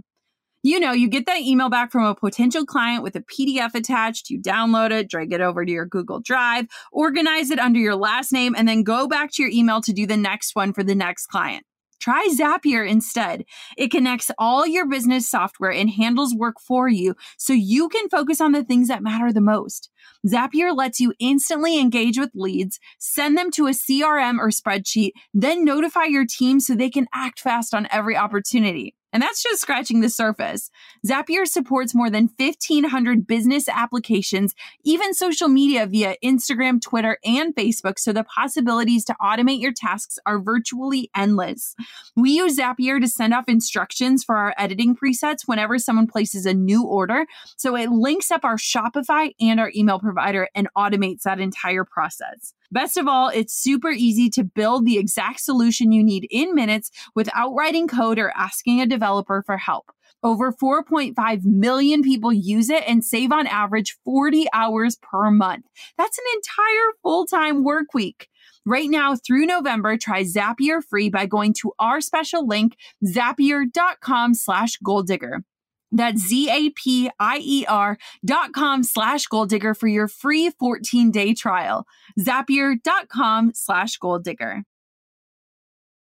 You 0.63 0.79
know, 0.79 0.93
you 0.93 1.09
get 1.09 1.27
that 1.27 1.41
email 1.41 1.69
back 1.69 1.91
from 1.91 2.05
a 2.05 2.15
potential 2.15 2.65
client 2.65 3.03
with 3.03 3.15
a 3.15 3.21
PDF 3.21 3.75
attached, 3.75 4.31
you 4.31 4.41
download 4.41 4.89
it, 4.89 5.11
drag 5.11 5.31
it 5.31 5.41
over 5.41 5.63
to 5.63 5.71
your 5.71 5.85
Google 5.85 6.19
Drive, 6.19 6.65
organize 6.91 7.51
it 7.51 7.59
under 7.59 7.79
your 7.79 7.95
last 7.95 8.31
name, 8.31 8.55
and 8.57 8.67
then 8.67 8.81
go 8.81 9.07
back 9.07 9.31
to 9.33 9.43
your 9.43 9.51
email 9.51 9.79
to 9.81 9.93
do 9.93 10.07
the 10.07 10.17
next 10.17 10.55
one 10.55 10.73
for 10.73 10.83
the 10.83 10.95
next 10.95 11.27
client. 11.27 11.67
Try 11.99 12.27
Zapier 12.31 12.87
instead. 12.87 13.43
It 13.77 13.91
connects 13.91 14.31
all 14.37 14.65
your 14.65 14.87
business 14.87 15.29
software 15.29 15.71
and 15.71 15.89
handles 15.89 16.33
work 16.33 16.55
for 16.59 16.87
you 16.87 17.15
so 17.37 17.53
you 17.53 17.89
can 17.89 18.09
focus 18.09 18.39
on 18.39 18.53
the 18.53 18.63
things 18.63 18.87
that 18.87 19.03
matter 19.03 19.31
the 19.31 19.41
most. 19.41 19.89
Zapier 20.25 20.75
lets 20.75 20.99
you 20.99 21.13
instantly 21.19 21.79
engage 21.79 22.17
with 22.17 22.31
leads, 22.33 22.79
send 22.99 23.37
them 23.37 23.51
to 23.51 23.67
a 23.67 23.71
CRM 23.71 24.39
or 24.39 24.49
spreadsheet, 24.49 25.11
then 25.33 25.63
notify 25.63 26.05
your 26.05 26.25
team 26.25 26.59
so 26.59 26.75
they 26.75 26.89
can 26.89 27.07
act 27.13 27.39
fast 27.39 27.73
on 27.73 27.87
every 27.91 28.17
opportunity. 28.17 28.95
And 29.13 29.23
that's 29.23 29.41
just 29.41 29.61
scratching 29.61 30.01
the 30.01 30.09
surface. 30.09 30.69
Zapier 31.05 31.47
supports 31.47 31.95
more 31.95 32.09
than 32.09 32.29
1,500 32.37 33.25
business 33.25 33.69
applications, 33.69 34.53
even 34.83 35.13
social 35.13 35.47
media 35.47 35.87
via 35.87 36.15
Instagram, 36.23 36.81
Twitter, 36.81 37.17
and 37.23 37.55
Facebook. 37.55 37.99
So 37.99 38.11
the 38.11 38.25
possibilities 38.25 39.05
to 39.05 39.15
automate 39.21 39.61
your 39.61 39.71
tasks 39.71 40.19
are 40.25 40.39
virtually 40.39 41.09
endless. 41.15 41.75
We 42.15 42.31
use 42.31 42.57
Zapier 42.57 42.99
to 42.99 43.07
send 43.07 43.33
off 43.33 43.45
instructions 43.47 44.23
for 44.23 44.35
our 44.35 44.53
editing 44.57 44.95
presets 44.95 45.43
whenever 45.45 45.79
someone 45.79 46.07
places 46.07 46.45
a 46.45 46.53
new 46.53 46.83
order. 46.83 47.25
So 47.55 47.75
it 47.75 47.89
links 47.89 48.29
up 48.29 48.43
our 48.43 48.57
Shopify 48.57 49.33
and 49.39 49.59
our 49.59 49.71
email 49.75 49.99
provider 49.99 50.49
and 50.53 50.67
automates 50.77 51.21
that 51.21 51.39
entire 51.39 51.85
process. 51.85 52.53
Best 52.71 52.97
of 52.97 53.07
all, 53.07 53.29
it's 53.29 53.53
super 53.53 53.91
easy 53.91 54.29
to 54.31 54.43
build 54.43 54.85
the 54.85 54.97
exact 54.97 55.39
solution 55.39 55.91
you 55.91 56.03
need 56.03 56.27
in 56.29 56.53
minutes 56.53 56.91
without 57.15 57.53
writing 57.53 57.87
code 57.87 58.19
or 58.19 58.31
asking 58.35 58.81
a 58.81 58.85
developer 58.85 59.41
for 59.45 59.57
help. 59.57 59.91
Over 60.23 60.51
4.5 60.51 61.45
million 61.45 62.01
people 62.01 62.33
use 62.33 62.69
it 62.69 62.83
and 62.87 63.05
save 63.05 63.31
on 63.31 63.47
average 63.47 63.97
40 64.03 64.47
hours 64.51 64.97
per 64.97 65.29
month. 65.29 65.65
That's 65.97 66.17
an 66.17 66.25
entire 66.35 66.93
full 67.03 67.25
time 67.25 67.63
work 67.63 67.93
week. 67.93 68.27
Right 68.65 68.89
now 68.89 69.15
through 69.15 69.45
November, 69.45 69.95
try 69.95 70.23
Zapier 70.23 70.83
free 70.83 71.09
by 71.09 71.25
going 71.27 71.53
to 71.61 71.71
our 71.79 72.01
special 72.01 72.45
link, 72.45 72.75
zapier.com 73.05 74.33
slash 74.33 74.77
goal 74.83 75.03
digger. 75.03 75.43
That's 75.91 76.21
Z-A-P-I-E-R 76.21 77.97
dot 78.25 78.53
com 78.53 78.83
slash 78.83 79.25
goal 79.27 79.45
digger 79.45 79.73
for 79.73 79.87
your 79.87 80.07
free 80.07 80.49
14 80.49 81.11
day 81.11 81.33
trial. 81.33 81.85
Zapier.com 82.19 83.51
slash 83.53 83.97
goal 83.97 84.19
digger. 84.19 84.63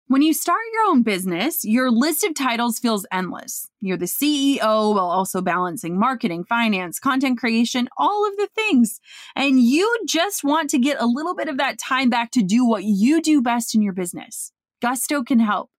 When 0.07 0.21
you 0.21 0.33
start 0.33 0.59
your 0.73 0.91
own 0.91 1.01
business, 1.01 1.63
your 1.65 1.89
list 1.89 2.23
of 2.23 2.35
titles 2.35 2.77
feels 2.77 3.05
endless. 3.11 3.69
You're 3.79 3.97
the 3.97 4.05
CEO 4.05 4.59
while 4.93 5.09
also 5.09 5.41
balancing 5.41 5.97
marketing, 5.97 6.43
finance, 6.43 6.99
content 6.99 7.39
creation, 7.39 7.87
all 7.97 8.27
of 8.27 8.35
the 8.35 8.49
things. 8.53 8.99
And 9.35 9.59
you 9.59 9.91
just 10.05 10.43
want 10.43 10.69
to 10.71 10.77
get 10.77 11.01
a 11.01 11.07
little 11.07 11.33
bit 11.33 11.47
of 11.47 11.57
that 11.57 11.79
time 11.79 12.11
back 12.11 12.31
to 12.31 12.43
do 12.43 12.63
what 12.63 12.83
you 12.83 13.21
do 13.21 13.41
best 13.41 13.73
in 13.73 13.81
your 13.81 13.93
business. 13.93 14.51
Gusto 14.83 15.23
can 15.23 15.39
help. 15.39 15.71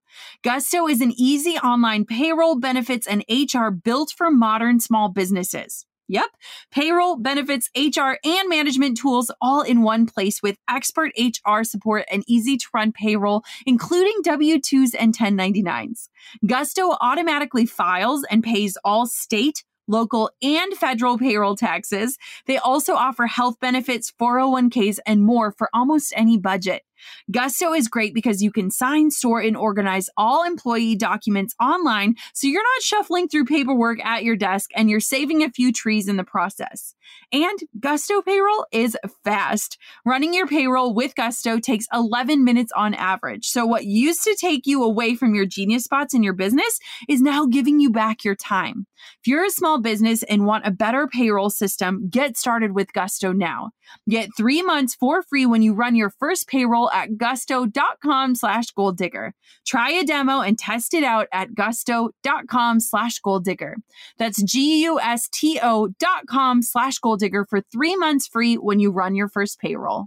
Gusto 0.43 0.87
is 0.87 1.01
an 1.01 1.13
easy 1.17 1.57
online 1.57 2.05
payroll, 2.05 2.59
benefits, 2.59 3.07
and 3.07 3.23
HR 3.29 3.69
built 3.69 4.13
for 4.15 4.31
modern 4.31 4.79
small 4.79 5.09
businesses. 5.09 5.85
Yep, 6.07 6.29
payroll, 6.71 7.17
benefits, 7.17 7.69
HR, 7.75 8.17
and 8.23 8.47
management 8.47 8.97
tools 8.97 9.31
all 9.41 9.63
in 9.63 9.81
one 9.81 10.05
place 10.05 10.43
with 10.43 10.57
expert 10.69 11.11
HR 11.17 11.63
support 11.63 12.05
and 12.11 12.23
easy 12.27 12.57
to 12.57 12.67
run 12.75 12.91
payroll, 12.91 13.43
including 13.65 14.13
W 14.23 14.57
2s 14.57 14.93
and 14.97 15.17
1099s. 15.17 16.09
Gusto 16.45 16.95
automatically 17.01 17.65
files 17.65 18.23
and 18.29 18.43
pays 18.43 18.77
all 18.83 19.07
state, 19.07 19.63
local, 19.87 20.29
and 20.43 20.73
federal 20.75 21.17
payroll 21.17 21.55
taxes. 21.55 22.19
They 22.45 22.59
also 22.59 22.93
offer 22.93 23.25
health 23.25 23.59
benefits, 23.59 24.11
401ks, 24.11 24.99
and 25.07 25.23
more 25.23 25.51
for 25.51 25.69
almost 25.73 26.13
any 26.15 26.37
budget. 26.37 26.83
Gusto 27.31 27.73
is 27.73 27.87
great 27.87 28.13
because 28.13 28.41
you 28.41 28.51
can 28.51 28.71
sign, 28.71 29.11
store, 29.11 29.39
and 29.39 29.57
organize 29.57 30.09
all 30.17 30.43
employee 30.43 30.95
documents 30.95 31.55
online, 31.61 32.15
so 32.33 32.47
you're 32.47 32.63
not 32.63 32.83
shuffling 32.83 33.27
through 33.27 33.45
paperwork 33.45 34.03
at 34.05 34.23
your 34.23 34.35
desk 34.35 34.69
and 34.75 34.89
you're 34.89 34.99
saving 34.99 35.43
a 35.43 35.49
few 35.49 35.71
trees 35.71 36.07
in 36.07 36.17
the 36.17 36.23
process. 36.23 36.95
And 37.31 37.59
Gusto 37.79 38.21
payroll 38.21 38.65
is 38.71 38.97
fast. 39.23 39.77
Running 40.05 40.33
your 40.33 40.47
payroll 40.47 40.93
with 40.93 41.15
Gusto 41.15 41.59
takes 41.59 41.85
11 41.93 42.43
minutes 42.43 42.71
on 42.75 42.93
average. 42.93 43.45
So, 43.47 43.65
what 43.65 43.85
used 43.85 44.23
to 44.23 44.35
take 44.39 44.65
you 44.65 44.83
away 44.83 45.15
from 45.15 45.35
your 45.35 45.45
genius 45.45 45.83
spots 45.83 46.13
in 46.13 46.23
your 46.23 46.33
business 46.33 46.79
is 47.09 47.21
now 47.21 47.45
giving 47.45 47.79
you 47.79 47.89
back 47.89 48.23
your 48.23 48.35
time. 48.35 48.87
If 49.21 49.27
you're 49.27 49.45
a 49.45 49.49
small 49.49 49.81
business 49.81 50.23
and 50.23 50.45
want 50.45 50.65
a 50.65 50.71
better 50.71 51.07
payroll 51.07 51.49
system, 51.49 52.09
get 52.09 52.37
started 52.37 52.73
with 52.73 52.93
Gusto 52.93 53.31
now. 53.31 53.71
Get 54.09 54.29
three 54.37 54.61
months 54.61 54.95
for 54.95 55.23
free 55.23 55.45
when 55.45 55.61
you 55.61 55.73
run 55.73 55.95
your 55.95 56.09
first 56.09 56.47
payroll 56.47 56.91
at 56.91 57.17
gusto.com 57.17 58.35
slash 58.35 58.71
goal 58.71 58.91
digger. 58.91 59.33
Try 59.65 59.91
a 59.91 60.03
demo 60.03 60.41
and 60.41 60.57
test 60.57 60.93
it 60.93 61.03
out 61.03 61.27
at 61.31 61.55
gusto.com 61.55 62.79
slash 62.79 63.19
goal 63.19 63.39
digger. 63.39 63.77
That's 64.17 64.41
G-U-S-T-O 64.41 65.89
dot 65.99 66.27
com 66.27 66.61
slash 66.61 66.99
goal 66.99 67.17
digger 67.17 67.45
for 67.49 67.61
three 67.61 67.95
months 67.95 68.27
free 68.27 68.55
when 68.55 68.79
you 68.79 68.91
run 68.91 69.15
your 69.15 69.29
first 69.29 69.59
payroll. 69.59 70.05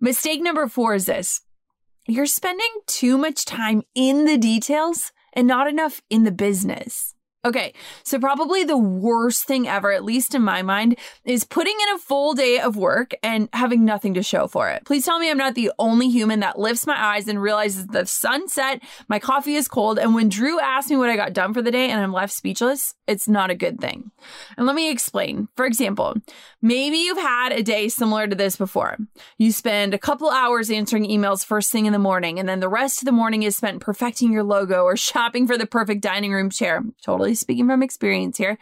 Mistake 0.00 0.42
number 0.42 0.68
four 0.68 0.94
is 0.94 1.06
this. 1.06 1.40
You're 2.06 2.26
spending 2.26 2.68
too 2.86 3.16
much 3.16 3.46
time 3.46 3.82
in 3.94 4.26
the 4.26 4.36
details 4.36 5.12
and 5.32 5.46
not 5.48 5.66
enough 5.66 6.02
in 6.10 6.24
the 6.24 6.30
business. 6.30 7.14
Okay, 7.46 7.74
so 8.02 8.18
probably 8.18 8.64
the 8.64 8.78
worst 8.78 9.44
thing 9.44 9.68
ever, 9.68 9.92
at 9.92 10.02
least 10.02 10.34
in 10.34 10.40
my 10.40 10.62
mind, 10.62 10.96
is 11.26 11.44
putting 11.44 11.74
in 11.74 11.94
a 11.94 11.98
full 11.98 12.32
day 12.32 12.58
of 12.58 12.74
work 12.74 13.12
and 13.22 13.50
having 13.52 13.84
nothing 13.84 14.14
to 14.14 14.22
show 14.22 14.46
for 14.46 14.70
it. 14.70 14.86
Please 14.86 15.04
tell 15.04 15.18
me 15.18 15.30
I'm 15.30 15.36
not 15.36 15.54
the 15.54 15.70
only 15.78 16.08
human 16.08 16.40
that 16.40 16.58
lifts 16.58 16.86
my 16.86 16.98
eyes 16.98 17.28
and 17.28 17.42
realizes 17.42 17.86
the 17.86 18.06
sun 18.06 18.48
set, 18.48 18.82
my 19.08 19.18
coffee 19.18 19.56
is 19.56 19.68
cold, 19.68 19.98
and 19.98 20.14
when 20.14 20.30
Drew 20.30 20.58
asks 20.58 20.90
me 20.90 20.96
what 20.96 21.10
I 21.10 21.16
got 21.16 21.34
done 21.34 21.52
for 21.52 21.60
the 21.60 21.70
day 21.70 21.90
and 21.90 22.00
I'm 22.00 22.14
left 22.14 22.32
speechless, 22.32 22.94
it's 23.06 23.28
not 23.28 23.50
a 23.50 23.54
good 23.54 23.78
thing. 23.78 24.10
And 24.56 24.66
let 24.66 24.74
me 24.74 24.90
explain. 24.90 25.48
For 25.54 25.66
example, 25.66 26.14
maybe 26.62 26.96
you've 26.96 27.18
had 27.18 27.52
a 27.52 27.62
day 27.62 27.90
similar 27.90 28.26
to 28.26 28.34
this 28.34 28.56
before. 28.56 28.96
You 29.36 29.52
spend 29.52 29.92
a 29.92 29.98
couple 29.98 30.30
hours 30.30 30.70
answering 30.70 31.04
emails 31.04 31.44
first 31.44 31.70
thing 31.70 31.84
in 31.84 31.92
the 31.92 31.98
morning, 31.98 32.38
and 32.38 32.48
then 32.48 32.60
the 32.60 32.70
rest 32.70 33.02
of 33.02 33.04
the 33.06 33.12
morning 33.12 33.42
is 33.42 33.54
spent 33.54 33.82
perfecting 33.82 34.32
your 34.32 34.44
logo 34.44 34.84
or 34.84 34.96
shopping 34.96 35.46
for 35.46 35.58
the 35.58 35.66
perfect 35.66 36.00
dining 36.00 36.32
room 36.32 36.48
chair. 36.48 36.82
Totally 37.02 37.33
speaking 37.34 37.66
from 37.66 37.82
experience 37.82 38.38
here. 38.38 38.58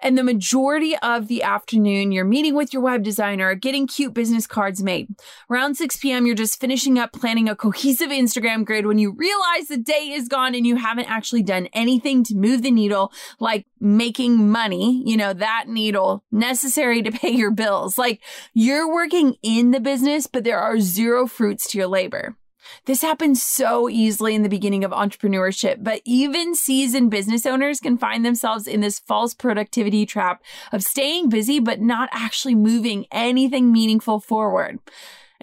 And 0.00 0.16
the 0.16 0.24
majority 0.24 0.96
of 0.98 1.28
the 1.28 1.42
afternoon, 1.42 2.12
you're 2.12 2.24
meeting 2.24 2.54
with 2.54 2.72
your 2.72 2.82
web 2.82 3.02
designer, 3.02 3.54
getting 3.54 3.86
cute 3.86 4.14
business 4.14 4.46
cards 4.46 4.82
made. 4.82 5.08
Around 5.50 5.76
6 5.76 5.96
p.m., 5.98 6.26
you're 6.26 6.34
just 6.34 6.60
finishing 6.60 6.98
up 6.98 7.12
planning 7.12 7.48
a 7.48 7.56
cohesive 7.56 8.10
Instagram 8.10 8.64
grid 8.64 8.86
when 8.86 8.98
you 8.98 9.12
realize 9.12 9.68
the 9.68 9.76
day 9.76 10.12
is 10.12 10.28
gone 10.28 10.54
and 10.54 10.66
you 10.66 10.76
haven't 10.76 11.10
actually 11.10 11.42
done 11.42 11.68
anything 11.72 12.24
to 12.24 12.34
move 12.34 12.62
the 12.62 12.70
needle, 12.70 13.12
like 13.40 13.66
making 13.80 14.50
money, 14.50 15.02
you 15.04 15.16
know, 15.16 15.32
that 15.32 15.66
needle 15.68 16.24
necessary 16.30 17.02
to 17.02 17.10
pay 17.10 17.30
your 17.30 17.50
bills. 17.50 17.98
Like 17.98 18.22
you're 18.52 18.92
working 18.92 19.36
in 19.42 19.70
the 19.70 19.80
business, 19.80 20.26
but 20.26 20.44
there 20.44 20.58
are 20.58 20.80
zero 20.80 21.26
fruits 21.26 21.70
to 21.70 21.78
your 21.78 21.88
labor. 21.88 22.36
This 22.86 23.02
happens 23.02 23.42
so 23.42 23.88
easily 23.88 24.34
in 24.34 24.42
the 24.42 24.48
beginning 24.48 24.84
of 24.84 24.90
entrepreneurship, 24.90 25.82
but 25.82 26.00
even 26.04 26.54
seasoned 26.54 27.10
business 27.10 27.46
owners 27.46 27.80
can 27.80 27.98
find 27.98 28.24
themselves 28.24 28.66
in 28.66 28.80
this 28.80 28.98
false 28.98 29.34
productivity 29.34 30.06
trap 30.06 30.42
of 30.72 30.82
staying 30.82 31.28
busy, 31.28 31.60
but 31.60 31.80
not 31.80 32.08
actually 32.12 32.54
moving 32.54 33.06
anything 33.10 33.72
meaningful 33.72 34.20
forward. 34.20 34.78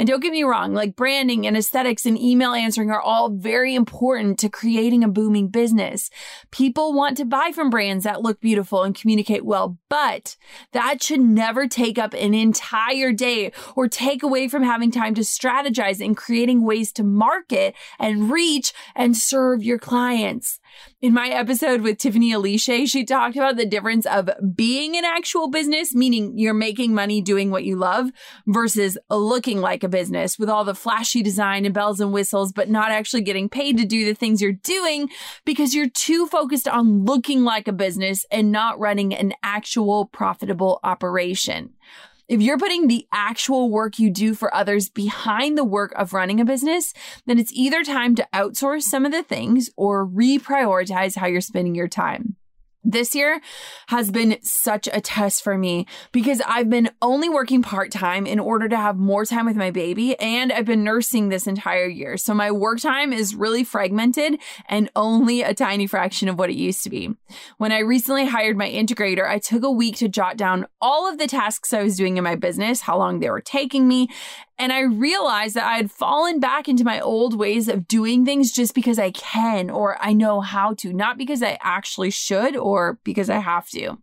And 0.01 0.07
don't 0.07 0.19
get 0.19 0.31
me 0.31 0.41
wrong, 0.41 0.73
like 0.73 0.95
branding 0.95 1.45
and 1.45 1.55
aesthetics 1.55 2.07
and 2.07 2.17
email 2.17 2.53
answering 2.53 2.89
are 2.89 2.99
all 2.99 3.29
very 3.29 3.75
important 3.75 4.39
to 4.39 4.49
creating 4.49 5.03
a 5.03 5.07
booming 5.07 5.49
business. 5.49 6.09
People 6.49 6.91
want 6.91 7.17
to 7.17 7.23
buy 7.23 7.51
from 7.53 7.69
brands 7.69 8.03
that 8.03 8.23
look 8.23 8.41
beautiful 8.41 8.81
and 8.81 8.95
communicate 8.95 9.45
well, 9.45 9.77
but 9.89 10.37
that 10.71 11.03
should 11.03 11.19
never 11.19 11.67
take 11.67 11.99
up 11.99 12.15
an 12.15 12.33
entire 12.33 13.11
day 13.11 13.51
or 13.75 13.87
take 13.87 14.23
away 14.23 14.47
from 14.47 14.63
having 14.63 14.89
time 14.89 15.13
to 15.13 15.21
strategize 15.21 16.03
and 16.03 16.17
creating 16.17 16.65
ways 16.65 16.91
to 16.93 17.03
market 17.03 17.75
and 17.99 18.31
reach 18.31 18.73
and 18.95 19.15
serve 19.15 19.61
your 19.61 19.77
clients. 19.77 20.59
In 21.01 21.13
my 21.13 21.29
episode 21.29 21.81
with 21.81 21.97
Tiffany 21.97 22.31
Aliche, 22.31 22.87
she 22.87 23.03
talked 23.03 23.35
about 23.35 23.57
the 23.57 23.65
difference 23.65 24.05
of 24.05 24.29
being 24.55 24.95
an 24.95 25.03
actual 25.03 25.49
business, 25.49 25.95
meaning 25.95 26.37
you're 26.37 26.53
making 26.53 26.93
money 26.93 27.21
doing 27.21 27.49
what 27.49 27.63
you 27.63 27.75
love, 27.75 28.11
versus 28.47 28.97
looking 29.09 29.61
like 29.61 29.83
a 29.83 29.89
business 29.89 30.37
with 30.37 30.49
all 30.49 30.63
the 30.63 30.75
flashy 30.75 31.23
design 31.23 31.65
and 31.65 31.73
bells 31.73 31.99
and 31.99 32.13
whistles, 32.13 32.51
but 32.51 32.69
not 32.69 32.91
actually 32.91 33.21
getting 33.21 33.49
paid 33.49 33.77
to 33.77 33.85
do 33.85 34.05
the 34.05 34.13
things 34.13 34.41
you're 34.41 34.51
doing 34.51 35.09
because 35.45 35.73
you're 35.73 35.89
too 35.89 36.27
focused 36.27 36.67
on 36.67 37.05
looking 37.05 37.43
like 37.43 37.67
a 37.67 37.73
business 37.73 38.25
and 38.31 38.51
not 38.51 38.79
running 38.79 39.13
an 39.13 39.33
actual 39.43 40.05
profitable 40.05 40.79
operation. 40.83 41.73
If 42.31 42.41
you're 42.41 42.57
putting 42.57 42.87
the 42.87 43.05
actual 43.11 43.69
work 43.69 43.99
you 43.99 44.09
do 44.09 44.33
for 44.35 44.55
others 44.55 44.87
behind 44.87 45.57
the 45.57 45.65
work 45.65 45.91
of 45.97 46.13
running 46.13 46.39
a 46.39 46.45
business, 46.45 46.93
then 47.25 47.37
it's 47.37 47.51
either 47.51 47.83
time 47.83 48.15
to 48.15 48.27
outsource 48.33 48.83
some 48.83 49.05
of 49.05 49.11
the 49.11 49.21
things 49.21 49.69
or 49.75 50.07
reprioritize 50.07 51.17
how 51.17 51.27
you're 51.27 51.41
spending 51.41 51.75
your 51.75 51.89
time. 51.89 52.37
This 52.83 53.13
year 53.13 53.41
has 53.87 54.09
been 54.09 54.37
such 54.41 54.89
a 54.91 54.99
test 54.99 55.43
for 55.43 55.55
me 55.55 55.85
because 56.11 56.41
I've 56.47 56.69
been 56.69 56.89
only 56.99 57.29
working 57.29 57.61
part 57.61 57.91
time 57.91 58.25
in 58.25 58.39
order 58.39 58.67
to 58.67 58.75
have 58.75 58.97
more 58.97 59.23
time 59.23 59.45
with 59.45 59.55
my 59.55 59.69
baby 59.69 60.19
and 60.19 60.51
I've 60.51 60.65
been 60.65 60.83
nursing 60.83 61.29
this 61.29 61.45
entire 61.45 61.85
year. 61.85 62.17
So 62.17 62.33
my 62.33 62.49
work 62.49 62.79
time 62.79 63.13
is 63.13 63.35
really 63.35 63.63
fragmented 63.63 64.39
and 64.67 64.89
only 64.95 65.43
a 65.43 65.53
tiny 65.53 65.85
fraction 65.85 66.27
of 66.27 66.39
what 66.39 66.49
it 66.49 66.55
used 66.55 66.83
to 66.83 66.89
be. 66.89 67.15
When 67.57 67.71
I 67.71 67.79
recently 67.79 68.25
hired 68.25 68.57
my 68.57 68.69
integrator, 68.69 69.29
I 69.29 69.37
took 69.37 69.63
a 69.63 69.71
week 69.71 69.97
to 69.97 70.09
jot 70.09 70.35
down 70.35 70.65
all 70.81 71.07
of 71.07 71.19
the 71.19 71.27
tasks 71.27 71.73
I 71.73 71.83
was 71.83 71.95
doing 71.95 72.17
in 72.17 72.23
my 72.23 72.35
business, 72.35 72.81
how 72.81 72.97
long 72.97 73.19
they 73.19 73.29
were 73.29 73.41
taking 73.41 73.87
me, 73.87 74.09
and 74.61 74.71
I 74.71 74.81
realized 74.81 75.55
that 75.55 75.65
I 75.65 75.77
had 75.77 75.89
fallen 75.89 76.39
back 76.39 76.69
into 76.69 76.83
my 76.83 76.99
old 76.99 77.35
ways 77.35 77.67
of 77.67 77.87
doing 77.87 78.23
things 78.25 78.51
just 78.51 78.75
because 78.75 78.99
I 78.99 79.09
can 79.09 79.71
or 79.71 79.97
I 79.99 80.13
know 80.13 80.39
how 80.39 80.75
to, 80.75 80.93
not 80.93 81.17
because 81.17 81.41
I 81.41 81.57
actually 81.63 82.11
should 82.11 82.55
or 82.55 82.70
because 83.03 83.29
I 83.29 83.37
have 83.37 83.69
to. 83.69 83.97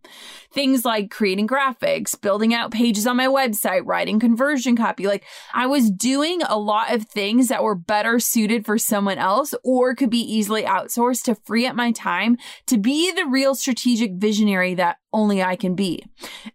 Things 0.51 0.83
like 0.83 1.11
creating 1.11 1.47
graphics, 1.47 2.19
building 2.19 2.53
out 2.53 2.71
pages 2.71 3.05
on 3.05 3.17
my 3.17 3.27
website, 3.27 3.81
writing 3.85 4.19
conversion 4.19 4.75
copy. 4.75 5.07
Like 5.07 5.23
I 5.53 5.67
was 5.67 5.91
doing 5.91 6.41
a 6.43 6.57
lot 6.57 6.93
of 6.93 7.05
things 7.05 7.49
that 7.49 7.63
were 7.63 7.75
better 7.75 8.19
suited 8.19 8.65
for 8.65 8.77
someone 8.77 9.17
else 9.17 9.53
or 9.63 9.95
could 9.95 10.09
be 10.09 10.19
easily 10.19 10.63
outsourced 10.63 11.23
to 11.23 11.35
free 11.35 11.67
up 11.67 11.75
my 11.75 11.91
time 11.91 12.37
to 12.67 12.77
be 12.77 13.11
the 13.11 13.25
real 13.25 13.55
strategic 13.55 14.13
visionary 14.13 14.73
that 14.75 14.97
only 15.11 15.41
I 15.41 15.55
can 15.55 15.75
be. 15.75 16.05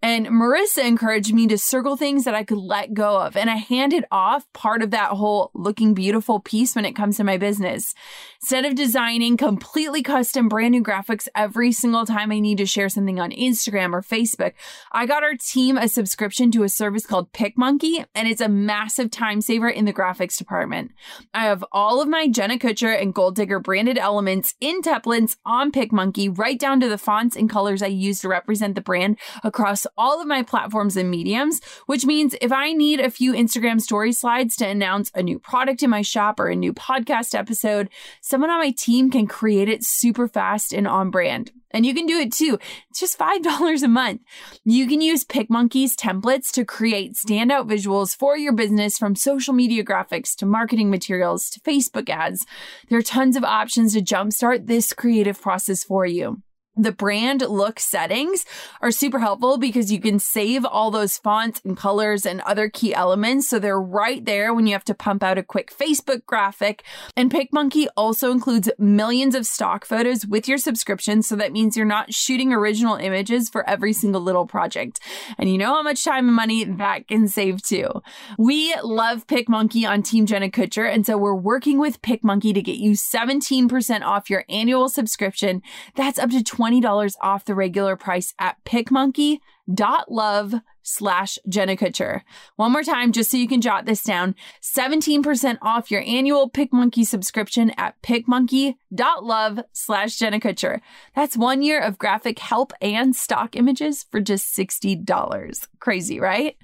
And 0.02 0.26
Marissa 0.28 0.84
encouraged 0.84 1.34
me 1.34 1.46
to 1.48 1.58
circle 1.58 1.96
things 1.96 2.24
that 2.24 2.34
I 2.34 2.44
could 2.44 2.58
let 2.58 2.94
go 2.94 3.18
of. 3.18 3.36
And 3.36 3.50
I 3.50 3.56
handed 3.56 4.04
off 4.12 4.50
part 4.52 4.82
of 4.82 4.90
that 4.92 5.10
whole 5.10 5.50
looking 5.54 5.94
beautiful 5.94 6.40
piece 6.40 6.74
when 6.74 6.84
it 6.84 6.94
comes 6.94 7.16
to 7.16 7.24
my 7.24 7.36
business. 7.36 7.94
Instead 8.40 8.64
of 8.64 8.74
designing 8.74 9.36
completely 9.36 10.02
custom 10.02 10.48
brand 10.48 10.72
new 10.72 10.82
graphics 10.82 11.26
every 11.34 11.72
single 11.72 12.06
time 12.06 12.30
I 12.30 12.38
need 12.38 12.58
to 12.58 12.66
share 12.66 12.88
something 12.88 13.18
on 13.18 13.30
Instagram 13.30 13.92
or 13.92 14.02
Facebook, 14.02 14.52
I 14.92 15.06
got 15.06 15.24
our 15.24 15.34
team 15.34 15.76
a 15.76 15.88
subscription 15.88 16.50
to 16.52 16.62
a 16.62 16.68
service 16.68 17.06
called 17.06 17.32
PicMonkey, 17.32 18.04
and 18.14 18.28
it's 18.28 18.40
a 18.40 18.48
massive 18.48 19.10
time 19.10 19.40
saver 19.40 19.68
in 19.68 19.84
the 19.84 19.92
graphics 19.92 20.36
department. 20.36 20.92
I 21.32 21.44
have 21.44 21.64
all 21.72 22.00
of 22.00 22.08
my 22.08 22.28
Jenna 22.28 22.58
Kutcher 22.58 23.00
and 23.00 23.14
Goal 23.14 23.30
Digger 23.30 23.58
branded 23.58 23.98
elements 23.98 24.54
in 24.60 24.82
templates 24.82 25.36
on 25.44 25.72
PicMonkey, 25.72 26.36
right 26.38 26.58
down 26.58 26.80
to 26.80 26.88
the 26.88 26.98
fonts 26.98 27.36
and 27.36 27.50
colors 27.50 27.82
I 27.82 27.86
use 27.86 28.20
to 28.20 28.28
represent 28.28 28.43
the 28.46 28.82
brand 28.84 29.18
across 29.42 29.86
all 29.96 30.20
of 30.20 30.26
my 30.26 30.42
platforms 30.42 30.96
and 30.96 31.10
mediums, 31.10 31.60
which 31.86 32.04
means 32.04 32.34
if 32.40 32.52
I 32.52 32.72
need 32.72 33.00
a 33.00 33.10
few 33.10 33.32
Instagram 33.32 33.80
story 33.80 34.12
slides 34.12 34.56
to 34.56 34.66
announce 34.66 35.10
a 35.14 35.22
new 35.22 35.38
product 35.38 35.82
in 35.82 35.90
my 35.90 36.02
shop 36.02 36.38
or 36.38 36.48
a 36.48 36.56
new 36.56 36.72
podcast 36.72 37.34
episode, 37.34 37.88
someone 38.20 38.50
on 38.50 38.60
my 38.60 38.70
team 38.70 39.10
can 39.10 39.26
create 39.26 39.68
it 39.68 39.84
super 39.84 40.28
fast 40.28 40.72
and 40.72 40.86
on 40.86 41.10
brand. 41.10 41.52
And 41.74 41.84
you 41.84 41.92
can 41.92 42.06
do 42.06 42.18
it 42.18 42.32
too. 42.32 42.56
It's 42.88 43.00
just 43.00 43.18
$5 43.18 43.82
a 43.82 43.88
month. 43.88 44.20
You 44.64 44.86
can 44.86 45.00
use 45.00 45.24
PicMonkey's 45.24 45.96
templates 45.96 46.52
to 46.52 46.64
create 46.64 47.14
standout 47.14 47.68
visuals 47.68 48.16
for 48.16 48.38
your 48.38 48.52
business 48.52 48.96
from 48.96 49.16
social 49.16 49.52
media 49.52 49.84
graphics 49.84 50.36
to 50.36 50.46
marketing 50.46 50.88
materials 50.88 51.50
to 51.50 51.60
Facebook 51.60 52.08
ads. 52.08 52.46
There 52.88 52.98
are 52.98 53.02
tons 53.02 53.36
of 53.36 53.42
options 53.42 53.94
to 53.94 54.02
jumpstart 54.02 54.68
this 54.68 54.92
creative 54.92 55.40
process 55.40 55.82
for 55.82 56.06
you. 56.06 56.42
The 56.76 56.90
brand 56.90 57.42
look 57.42 57.78
settings 57.78 58.44
are 58.80 58.90
super 58.90 59.20
helpful 59.20 59.58
because 59.58 59.92
you 59.92 60.00
can 60.00 60.18
save 60.18 60.64
all 60.64 60.90
those 60.90 61.18
fonts 61.18 61.60
and 61.64 61.76
colors 61.76 62.26
and 62.26 62.40
other 62.40 62.68
key 62.68 62.92
elements. 62.92 63.48
So 63.48 63.60
they're 63.60 63.80
right 63.80 64.24
there 64.24 64.52
when 64.52 64.66
you 64.66 64.72
have 64.72 64.84
to 64.86 64.94
pump 64.94 65.22
out 65.22 65.38
a 65.38 65.44
quick 65.44 65.72
Facebook 65.72 66.26
graphic. 66.26 66.82
And 67.16 67.30
PicMonkey 67.30 67.86
also 67.96 68.32
includes 68.32 68.68
millions 68.76 69.36
of 69.36 69.46
stock 69.46 69.84
photos 69.84 70.26
with 70.26 70.48
your 70.48 70.58
subscription. 70.58 71.22
So 71.22 71.36
that 71.36 71.52
means 71.52 71.76
you're 71.76 71.86
not 71.86 72.12
shooting 72.12 72.52
original 72.52 72.96
images 72.96 73.48
for 73.48 73.68
every 73.70 73.92
single 73.92 74.20
little 74.20 74.46
project. 74.46 74.98
And 75.38 75.48
you 75.48 75.58
know 75.58 75.74
how 75.74 75.82
much 75.82 76.02
time 76.02 76.26
and 76.26 76.34
money 76.34 76.64
that 76.64 77.06
can 77.06 77.28
save 77.28 77.62
too. 77.62 78.02
We 78.36 78.74
love 78.82 79.28
PicMonkey 79.28 79.88
on 79.88 80.02
Team 80.02 80.26
Jenna 80.26 80.48
Kutcher. 80.48 80.92
And 80.92 81.06
so 81.06 81.16
we're 81.16 81.36
working 81.36 81.78
with 81.78 82.02
PicMonkey 82.02 82.52
to 82.52 82.62
get 82.62 82.78
you 82.78 82.92
17% 82.92 84.02
off 84.02 84.28
your 84.28 84.44
annual 84.48 84.88
subscription. 84.88 85.62
That's 85.94 86.18
up 86.18 86.30
to 86.30 86.42
20 86.42 86.63
$20 86.64 87.14
off 87.20 87.44
the 87.44 87.54
regular 87.54 87.96
price 87.96 88.34
at 88.38 88.62
picmonkey.love 88.64 90.54
slash 90.82 91.38
Jenna 91.48 91.76
Kutcher. 91.76 92.22
One 92.56 92.72
more 92.72 92.82
time, 92.82 93.12
just 93.12 93.30
so 93.30 93.36
you 93.36 93.48
can 93.48 93.60
jot 93.60 93.86
this 93.86 94.02
down 94.02 94.34
17% 94.62 95.58
off 95.62 95.90
your 95.90 96.02
annual 96.06 96.50
PicMonkey 96.50 97.06
subscription 97.06 97.70
at 97.76 98.00
picmonkey.love 98.02 99.60
slash 99.72 100.16
Jenna 100.18 100.40
Kutcher. 100.40 100.80
That's 101.14 101.36
one 101.36 101.62
year 101.62 101.80
of 101.80 101.98
graphic 101.98 102.38
help 102.38 102.72
and 102.80 103.16
stock 103.16 103.56
images 103.56 104.04
for 104.10 104.20
just 104.20 104.56
$60. 104.56 105.66
Crazy, 105.80 106.20
right? 106.20 106.56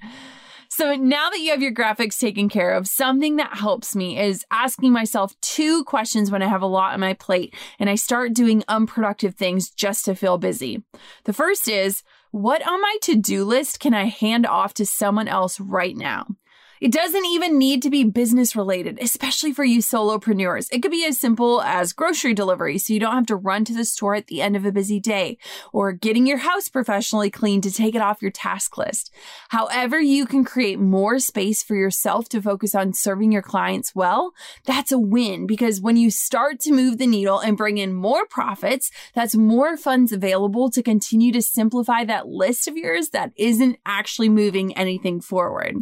So 0.73 0.95
now 0.95 1.29
that 1.29 1.41
you 1.41 1.51
have 1.51 1.61
your 1.61 1.73
graphics 1.73 2.17
taken 2.17 2.47
care 2.47 2.71
of, 2.71 2.87
something 2.87 3.35
that 3.35 3.57
helps 3.57 3.93
me 3.93 4.17
is 4.17 4.45
asking 4.51 4.93
myself 4.93 5.35
two 5.41 5.83
questions 5.83 6.31
when 6.31 6.41
I 6.41 6.47
have 6.47 6.61
a 6.61 6.65
lot 6.65 6.93
on 6.93 7.01
my 7.01 7.13
plate 7.13 7.53
and 7.77 7.89
I 7.89 7.95
start 7.95 8.33
doing 8.33 8.63
unproductive 8.69 9.35
things 9.35 9.69
just 9.69 10.05
to 10.05 10.15
feel 10.15 10.37
busy. 10.37 10.81
The 11.25 11.33
first 11.33 11.67
is, 11.67 12.03
what 12.31 12.65
on 12.65 12.81
my 12.81 12.97
to 13.01 13.17
do 13.17 13.43
list 13.43 13.81
can 13.81 13.93
I 13.93 14.05
hand 14.05 14.45
off 14.45 14.73
to 14.75 14.85
someone 14.85 15.27
else 15.27 15.59
right 15.59 15.97
now? 15.97 16.27
It 16.81 16.91
doesn't 16.91 17.27
even 17.27 17.59
need 17.59 17.83
to 17.83 17.91
be 17.91 18.03
business 18.03 18.55
related, 18.55 18.97
especially 18.99 19.53
for 19.53 19.63
you 19.63 19.81
solopreneurs. 19.81 20.67
It 20.71 20.81
could 20.81 20.89
be 20.89 21.05
as 21.05 21.19
simple 21.19 21.61
as 21.61 21.93
grocery 21.93 22.33
delivery 22.33 22.79
so 22.79 22.91
you 22.91 22.99
don't 22.99 23.13
have 23.13 23.27
to 23.27 23.35
run 23.35 23.65
to 23.65 23.73
the 23.75 23.85
store 23.85 24.15
at 24.15 24.25
the 24.25 24.41
end 24.41 24.55
of 24.55 24.65
a 24.65 24.71
busy 24.71 24.99
day 24.99 25.37
or 25.71 25.91
getting 25.91 26.25
your 26.25 26.39
house 26.39 26.69
professionally 26.69 27.29
cleaned 27.29 27.61
to 27.63 27.71
take 27.71 27.93
it 27.93 28.01
off 28.01 28.23
your 28.23 28.31
task 28.31 28.79
list. 28.79 29.13
However, 29.49 29.99
you 29.99 30.25
can 30.25 30.43
create 30.43 30.79
more 30.79 31.19
space 31.19 31.61
for 31.61 31.75
yourself 31.75 32.27
to 32.29 32.41
focus 32.41 32.73
on 32.73 32.93
serving 32.93 33.31
your 33.31 33.43
clients 33.43 33.93
well, 33.93 34.31
that's 34.65 34.91
a 34.91 34.97
win 34.97 35.45
because 35.45 35.81
when 35.81 35.97
you 35.97 36.09
start 36.09 36.59
to 36.61 36.73
move 36.73 36.97
the 36.97 37.05
needle 37.05 37.37
and 37.37 37.57
bring 37.57 37.77
in 37.77 37.93
more 37.93 38.25
profits, 38.25 38.89
that's 39.13 39.35
more 39.35 39.77
funds 39.77 40.11
available 40.11 40.71
to 40.71 40.81
continue 40.81 41.31
to 41.31 41.43
simplify 41.43 42.03
that 42.05 42.27
list 42.27 42.67
of 42.67 42.75
yours 42.75 43.09
that 43.09 43.33
isn't 43.35 43.77
actually 43.85 44.29
moving 44.29 44.75
anything 44.75 45.21
forward. 45.21 45.75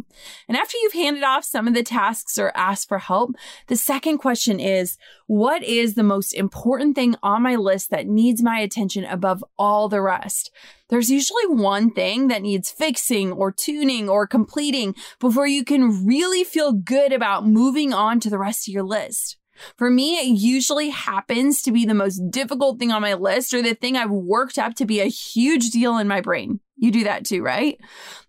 And 0.46 0.58
after 0.58 0.76
you 0.76 0.89
you've 0.94 1.04
handed 1.04 1.22
off 1.22 1.44
some 1.44 1.68
of 1.68 1.74
the 1.74 1.82
tasks 1.82 2.38
or 2.38 2.52
asked 2.54 2.88
for 2.88 2.98
help, 2.98 3.34
the 3.66 3.76
second 3.76 4.18
question 4.18 4.60
is 4.60 4.96
what 5.26 5.62
is 5.62 5.94
the 5.94 6.02
most 6.02 6.32
important 6.32 6.94
thing 6.94 7.16
on 7.22 7.42
my 7.42 7.56
list 7.56 7.90
that 7.90 8.06
needs 8.06 8.42
my 8.42 8.58
attention 8.58 9.04
above 9.04 9.44
all 9.58 9.88
the 9.88 10.02
rest? 10.02 10.50
There's 10.88 11.10
usually 11.10 11.46
one 11.46 11.90
thing 11.90 12.28
that 12.28 12.42
needs 12.42 12.70
fixing 12.70 13.32
or 13.32 13.52
tuning 13.52 14.08
or 14.08 14.26
completing 14.26 14.94
before 15.20 15.46
you 15.46 15.64
can 15.64 16.06
really 16.06 16.44
feel 16.44 16.72
good 16.72 17.12
about 17.12 17.46
moving 17.46 17.92
on 17.92 18.20
to 18.20 18.30
the 18.30 18.38
rest 18.38 18.68
of 18.68 18.74
your 18.74 18.82
list. 18.82 19.36
For 19.76 19.90
me, 19.90 20.18
it 20.18 20.38
usually 20.38 20.88
happens 20.88 21.62
to 21.62 21.72
be 21.72 21.84
the 21.84 21.94
most 21.94 22.30
difficult 22.30 22.78
thing 22.78 22.90
on 22.90 23.02
my 23.02 23.14
list 23.14 23.52
or 23.52 23.62
the 23.62 23.74
thing 23.74 23.96
I've 23.96 24.10
worked 24.10 24.58
up 24.58 24.74
to 24.76 24.86
be 24.86 25.00
a 25.00 25.06
huge 25.06 25.70
deal 25.70 25.98
in 25.98 26.08
my 26.08 26.20
brain. 26.20 26.60
You 26.80 26.90
do 26.90 27.04
that 27.04 27.26
too, 27.26 27.42
right? 27.42 27.78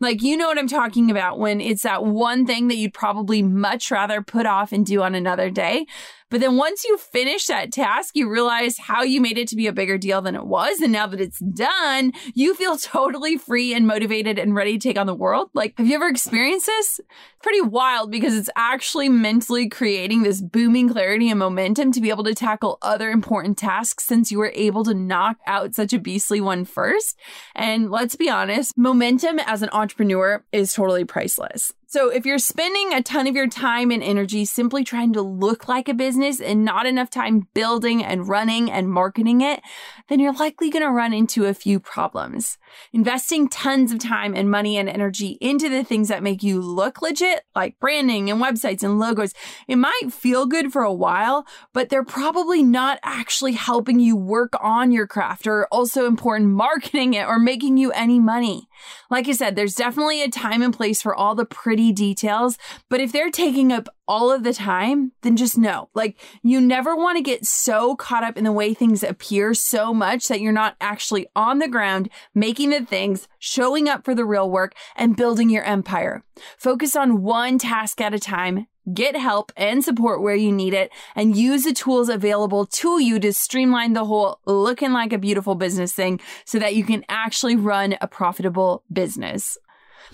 Like, 0.02 0.22
you 0.22 0.36
know 0.36 0.48
what 0.48 0.60
I'm 0.60 0.68
talking 0.68 1.10
about 1.10 1.40
when 1.40 1.62
it's 1.62 1.84
that 1.84 2.04
one 2.04 2.46
thing 2.46 2.68
that 2.68 2.76
you'd 2.76 2.94
probably 2.94 3.42
much 3.42 3.90
rather 3.90 4.22
put 4.22 4.46
off 4.46 4.74
and 4.74 4.86
do 4.86 5.02
on 5.02 5.16
another 5.16 5.50
day. 5.50 5.86
But 6.32 6.40
then 6.40 6.56
once 6.56 6.86
you 6.86 6.98
finish 6.98 7.48
that 7.48 7.74
task, 7.74 8.16
you 8.16 8.30
realize 8.30 8.78
how 8.78 9.04
you 9.04 9.20
made 9.20 9.38
it 9.38 9.50
to 9.50 9.56
be 9.58 9.68
a 9.68 9.74
bigger 9.74 9.98
deal 9.98 10.22
than 10.22 10.34
it 10.34 10.46
was. 10.46 10.80
And 10.80 10.94
now 10.94 11.06
that 11.08 11.20
it's 11.20 11.40
done, 11.40 12.14
you 12.34 12.56
feel 12.56 12.78
totally 12.78 13.38
free 13.38 13.74
and 13.74 13.86
motivated 13.86 14.40
and 14.40 14.56
ready 14.56 14.78
to 14.78 14.80
take 14.80 14.98
on 14.98 15.08
the 15.08 15.14
world. 15.14 15.50
Like, 15.54 15.78
have 15.78 15.88
you 15.88 15.96
ever 15.96 16.08
experienced 16.08 16.68
this? 16.68 17.02
Pretty 17.44 17.60
wild 17.60 18.12
because 18.12 18.34
it's 18.34 18.50
actually 18.56 19.10
mentally 19.10 19.68
creating 19.68 20.24
this 20.24 20.42
booming 20.42 20.88
clarity 20.88 21.30
and 21.30 21.40
momentum 21.40 21.92
to 21.92 22.00
be 22.00 22.10
able 22.10 22.24
to 22.24 22.34
tackle 22.34 22.78
other 22.82 23.12
important 23.12 23.58
tasks 23.58 24.06
since 24.06 24.32
you 24.32 24.40
were 24.40 24.54
able 24.56 24.86
to 24.86 24.94
knock 24.94 25.38
out 25.46 25.76
such 25.76 25.92
a 25.92 26.00
beastly 26.00 26.40
one 26.40 26.64
first. 26.64 27.20
And 27.56 27.92
let's 27.92 28.16
be 28.16 28.30
honest, 28.30 28.40
momentum 28.77 29.39
as 29.39 29.62
an 29.62 29.69
entrepreneur 29.71 30.43
is 30.51 30.73
totally 30.73 31.06
priceless. 31.06 31.73
So 31.91 32.08
if 32.08 32.25
you're 32.25 32.38
spending 32.38 32.93
a 32.93 33.04
ton 33.04 33.27
of 33.27 33.36
your 33.36 33.49
time 33.49 33.91
and 33.91 34.01
energy 34.01 34.45
simply 34.45 34.86
trying 34.86 35.12
to 35.12 35.21
look 35.21 35.67
like 35.67 35.89
a 35.89 35.93
business 35.93 36.39
and 36.39 36.63
not 36.63 36.86
enough 36.86 37.10
time 37.10 37.49
building 37.54 38.01
and 38.01 38.30
running 38.30 38.71
and 38.71 38.88
marketing 38.88 39.41
it, 39.41 39.60
then 40.08 40.21
you're 40.21 40.32
likely 40.32 40.69
going 40.69 40.86
to 40.86 40.89
run 40.89 41.13
into 41.13 41.47
a 41.47 41.54
few 41.54 41.82
problems. 41.82 42.58
Investing 42.93 43.49
tons 43.49 43.91
of 43.91 43.99
time 43.99 44.34
and 44.34 44.49
money 44.49 44.77
and 44.77 44.88
energy 44.88 45.38
into 45.41 45.67
the 45.67 45.84
things 45.84 46.08
that 46.08 46.23
make 46.23 46.41
you 46.41 46.62
look 46.62 47.01
legit, 47.01 47.41
like 47.58 47.77
branding 47.82 48.30
and 48.30 48.41
websites 48.41 48.84
and 48.84 48.97
logos, 48.97 49.34
it 49.67 49.75
might 49.75 50.13
feel 50.13 50.45
good 50.45 50.71
for 50.71 50.84
a 50.84 50.93
while, 50.93 51.45
but 51.73 51.89
they're 51.89 52.06
probably 52.06 52.63
not 52.63 52.99
actually 53.04 53.51
helping 53.51 53.99
you 53.99 54.15
work 54.15 54.54
on 54.62 54.93
your 54.93 55.08
craft 55.08 55.45
or 55.45 55.67
also 55.67 56.06
important 56.06 56.51
marketing 56.62 57.15
it 57.15 57.27
or 57.27 57.38
making 57.38 57.75
you 57.75 57.91
any 57.91 58.17
money. 58.17 58.69
Like 59.10 59.27
I 59.27 59.34
said, 59.34 59.58
there's 59.58 59.75
definitely 59.75 60.23
a 60.23 60.30
time 60.30 60.62
and 60.62 60.73
place 60.73 61.01
for 61.01 61.13
all 61.13 61.36
the 61.36 61.45
pretty 61.45 61.81
details, 61.89 62.58
but 62.89 63.00
if 63.00 63.13
they're 63.13 63.32
taking 63.32 63.72
up 63.72 63.88
all 64.10 64.30
of 64.30 64.44
the 64.44 64.54
time, 64.54 65.13
then 65.22 65.38
just 65.38 65.58
know, 65.58 65.88
like, 65.96 66.20
you 66.44 66.60
never 66.60 66.98
want 66.98 67.15
to 67.15 67.24
get 67.24 67.46
so 67.46 67.96
caught 67.96 68.26
up 68.26 68.38
in 68.38 68.44
the 68.44 68.52
way 68.52 68.74
things 68.74 69.04
appear 69.04 69.54
so 69.54 69.94
much 69.94 70.28
that 70.28 70.41
you're 70.41 70.52
not 70.52 70.76
actually 70.82 71.28
on 71.34 71.60
the 71.60 71.70
ground 71.70 72.10
making 72.36 72.72
the 72.72 72.86
things, 72.86 73.30
showing 73.39 73.88
up 73.88 74.04
for 74.04 74.13
the 74.13 74.26
real 74.26 74.50
work, 74.50 74.76
and 74.98 75.15
building 75.15 75.50
your 75.50 75.63
empire. 75.63 76.26
Focus 76.58 76.98
on 76.98 77.22
one 77.22 77.58
task 77.58 78.02
at 78.02 78.13
a 78.13 78.20
time 78.20 78.67
Get 78.91 79.15
help 79.15 79.52
and 79.56 79.84
support 79.84 80.24
where 80.24 80.36
you 80.36 80.52
need 80.52 80.74
it 80.74 80.91
and 81.15 81.38
use 81.38 81.65
the 81.65 81.74
tools 81.74 82.10
available 82.10 82.65
to 82.65 83.00
you 83.00 83.20
to 83.20 83.32
streamline 83.32 83.94
the 83.94 84.06
whole 84.06 84.39
looking 84.46 84.91
like 84.91 85.13
a 85.13 85.20
beautiful 85.20 85.54
business 85.54 85.94
thing 85.94 86.20
so 86.46 86.58
that 86.58 86.74
you 86.74 86.84
can 86.84 87.06
actually 87.08 87.56
run 87.56 87.96
a 88.02 88.08
profitable 88.08 88.84
business. 88.91 89.56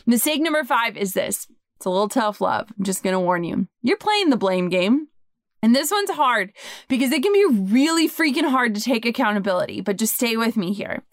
Mistake 0.06 0.42
number 0.42 0.66
five 0.66 0.98
is 0.98 1.14
this. 1.14 1.48
It's 1.78 1.86
a 1.86 1.92
little 1.92 2.10
tough 2.10 2.42
love. 2.42 2.74
I'm 2.78 2.84
just 2.84 3.04
going 3.04 3.14
to 3.14 3.20
warn 3.20 3.44
you. 3.44 3.68
You're 3.84 3.98
playing 3.98 4.32
the 4.32 4.36
blame 4.36 4.70
game. 4.70 5.10
And 5.64 5.76
this 5.76 5.90
one's 5.90 6.12
hard 6.12 6.54
because 6.88 7.12
it 7.12 7.24
can 7.24 7.34
be 7.34 7.46
really 7.74 8.08
freaking 8.08 8.48
hard 8.48 8.76
to 8.76 8.82
take 8.82 9.08
accountability, 9.08 9.82
but 9.82 9.98
just 9.98 10.14
stay 10.14 10.38
with 10.38 10.56
me 10.56 10.72
here. 10.72 11.04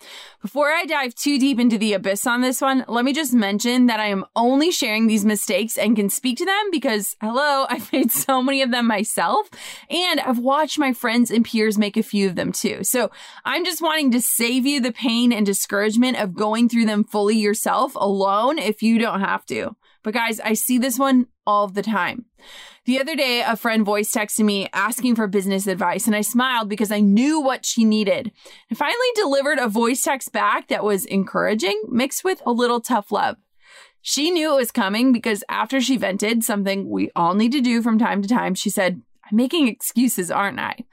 Before 0.42 0.70
I 0.70 0.84
dive 0.84 1.14
too 1.14 1.38
deep 1.38 1.58
into 1.58 1.78
the 1.78 1.94
abyss 1.94 2.26
on 2.26 2.42
this 2.42 2.60
one, 2.60 2.84
let 2.86 3.06
me 3.06 3.14
just 3.14 3.32
mention 3.32 3.86
that 3.86 4.00
I 4.00 4.08
am 4.08 4.26
only 4.36 4.70
sharing 4.70 5.06
these 5.06 5.24
mistakes 5.24 5.78
and 5.78 5.96
can 5.96 6.10
speak 6.10 6.36
to 6.38 6.44
them 6.44 6.70
because, 6.70 7.16
hello, 7.22 7.64
I've 7.70 7.90
made 7.90 8.12
so 8.12 8.42
many 8.42 8.60
of 8.60 8.70
them 8.70 8.86
myself 8.86 9.48
and 9.88 10.20
I've 10.20 10.38
watched 10.38 10.78
my 10.78 10.92
friends 10.92 11.30
and 11.30 11.44
peers 11.44 11.78
make 11.78 11.96
a 11.96 12.02
few 12.02 12.28
of 12.28 12.36
them 12.36 12.52
too. 12.52 12.84
So 12.84 13.10
I'm 13.46 13.64
just 13.64 13.80
wanting 13.80 14.10
to 14.10 14.20
save 14.20 14.66
you 14.66 14.78
the 14.78 14.92
pain 14.92 15.32
and 15.32 15.46
discouragement 15.46 16.20
of 16.20 16.34
going 16.34 16.68
through 16.68 16.84
them 16.84 17.04
fully 17.04 17.36
yourself 17.36 17.94
alone 17.96 18.58
if 18.58 18.82
you 18.82 18.98
don't 18.98 19.20
have 19.20 19.46
to. 19.46 19.74
But 20.04 20.14
guys, 20.14 20.38
I 20.38 20.52
see 20.52 20.78
this 20.78 20.98
one 20.98 21.26
all 21.46 21.66
the 21.66 21.82
time. 21.82 22.26
The 22.84 23.00
other 23.00 23.16
day, 23.16 23.40
a 23.40 23.56
friend 23.56 23.84
voice 23.84 24.12
texted 24.12 24.44
me 24.44 24.68
asking 24.74 25.16
for 25.16 25.26
business 25.26 25.66
advice, 25.66 26.06
and 26.06 26.14
I 26.14 26.20
smiled 26.20 26.68
because 26.68 26.92
I 26.92 27.00
knew 27.00 27.40
what 27.40 27.64
she 27.64 27.84
needed. 27.84 28.30
And 28.68 28.78
finally 28.78 28.98
delivered 29.16 29.58
a 29.58 29.66
voice 29.66 30.02
text 30.02 30.30
back 30.30 30.68
that 30.68 30.84
was 30.84 31.06
encouraging, 31.06 31.80
mixed 31.88 32.22
with 32.22 32.42
a 32.44 32.52
little 32.52 32.80
tough 32.80 33.10
love. 33.10 33.38
She 34.02 34.30
knew 34.30 34.52
it 34.52 34.56
was 34.56 34.70
coming 34.70 35.14
because 35.14 35.42
after 35.48 35.80
she 35.80 35.96
vented, 35.96 36.44
something 36.44 36.90
we 36.90 37.10
all 37.16 37.34
need 37.34 37.52
to 37.52 37.62
do 37.62 37.80
from 37.80 37.98
time 37.98 38.20
to 38.20 38.28
time, 38.28 38.54
she 38.54 38.68
said, 38.68 39.00
I'm 39.24 39.36
making 39.36 39.66
excuses, 39.66 40.30
aren't 40.30 40.60
I? 40.60 40.84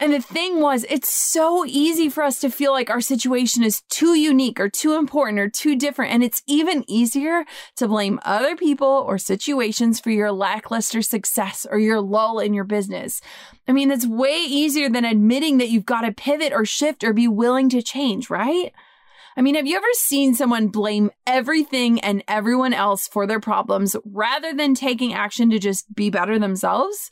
And 0.00 0.14
the 0.14 0.20
thing 0.20 0.62
was, 0.62 0.86
it's 0.88 1.12
so 1.12 1.66
easy 1.66 2.08
for 2.08 2.22
us 2.22 2.40
to 2.40 2.48
feel 2.48 2.72
like 2.72 2.88
our 2.88 3.02
situation 3.02 3.62
is 3.62 3.82
too 3.90 4.14
unique 4.14 4.58
or 4.58 4.70
too 4.70 4.94
important 4.94 5.38
or 5.38 5.50
too 5.50 5.76
different. 5.76 6.14
And 6.14 6.24
it's 6.24 6.42
even 6.46 6.84
easier 6.88 7.44
to 7.76 7.86
blame 7.86 8.18
other 8.24 8.56
people 8.56 9.04
or 9.06 9.18
situations 9.18 10.00
for 10.00 10.08
your 10.08 10.32
lackluster 10.32 11.02
success 11.02 11.66
or 11.70 11.78
your 11.78 12.00
lull 12.00 12.38
in 12.38 12.54
your 12.54 12.64
business. 12.64 13.20
I 13.68 13.72
mean, 13.72 13.90
it's 13.90 14.06
way 14.06 14.38
easier 14.38 14.88
than 14.88 15.04
admitting 15.04 15.58
that 15.58 15.68
you've 15.68 15.84
got 15.84 16.00
to 16.00 16.12
pivot 16.12 16.54
or 16.54 16.64
shift 16.64 17.04
or 17.04 17.12
be 17.12 17.28
willing 17.28 17.68
to 17.68 17.82
change, 17.82 18.30
right? 18.30 18.72
I 19.36 19.42
mean, 19.42 19.54
have 19.54 19.66
you 19.66 19.76
ever 19.76 19.86
seen 19.92 20.34
someone 20.34 20.68
blame 20.68 21.10
everything 21.26 22.00
and 22.00 22.24
everyone 22.26 22.72
else 22.72 23.06
for 23.06 23.26
their 23.26 23.38
problems 23.38 23.96
rather 24.06 24.54
than 24.54 24.74
taking 24.74 25.12
action 25.12 25.50
to 25.50 25.58
just 25.58 25.94
be 25.94 26.08
better 26.08 26.38
themselves? 26.38 27.10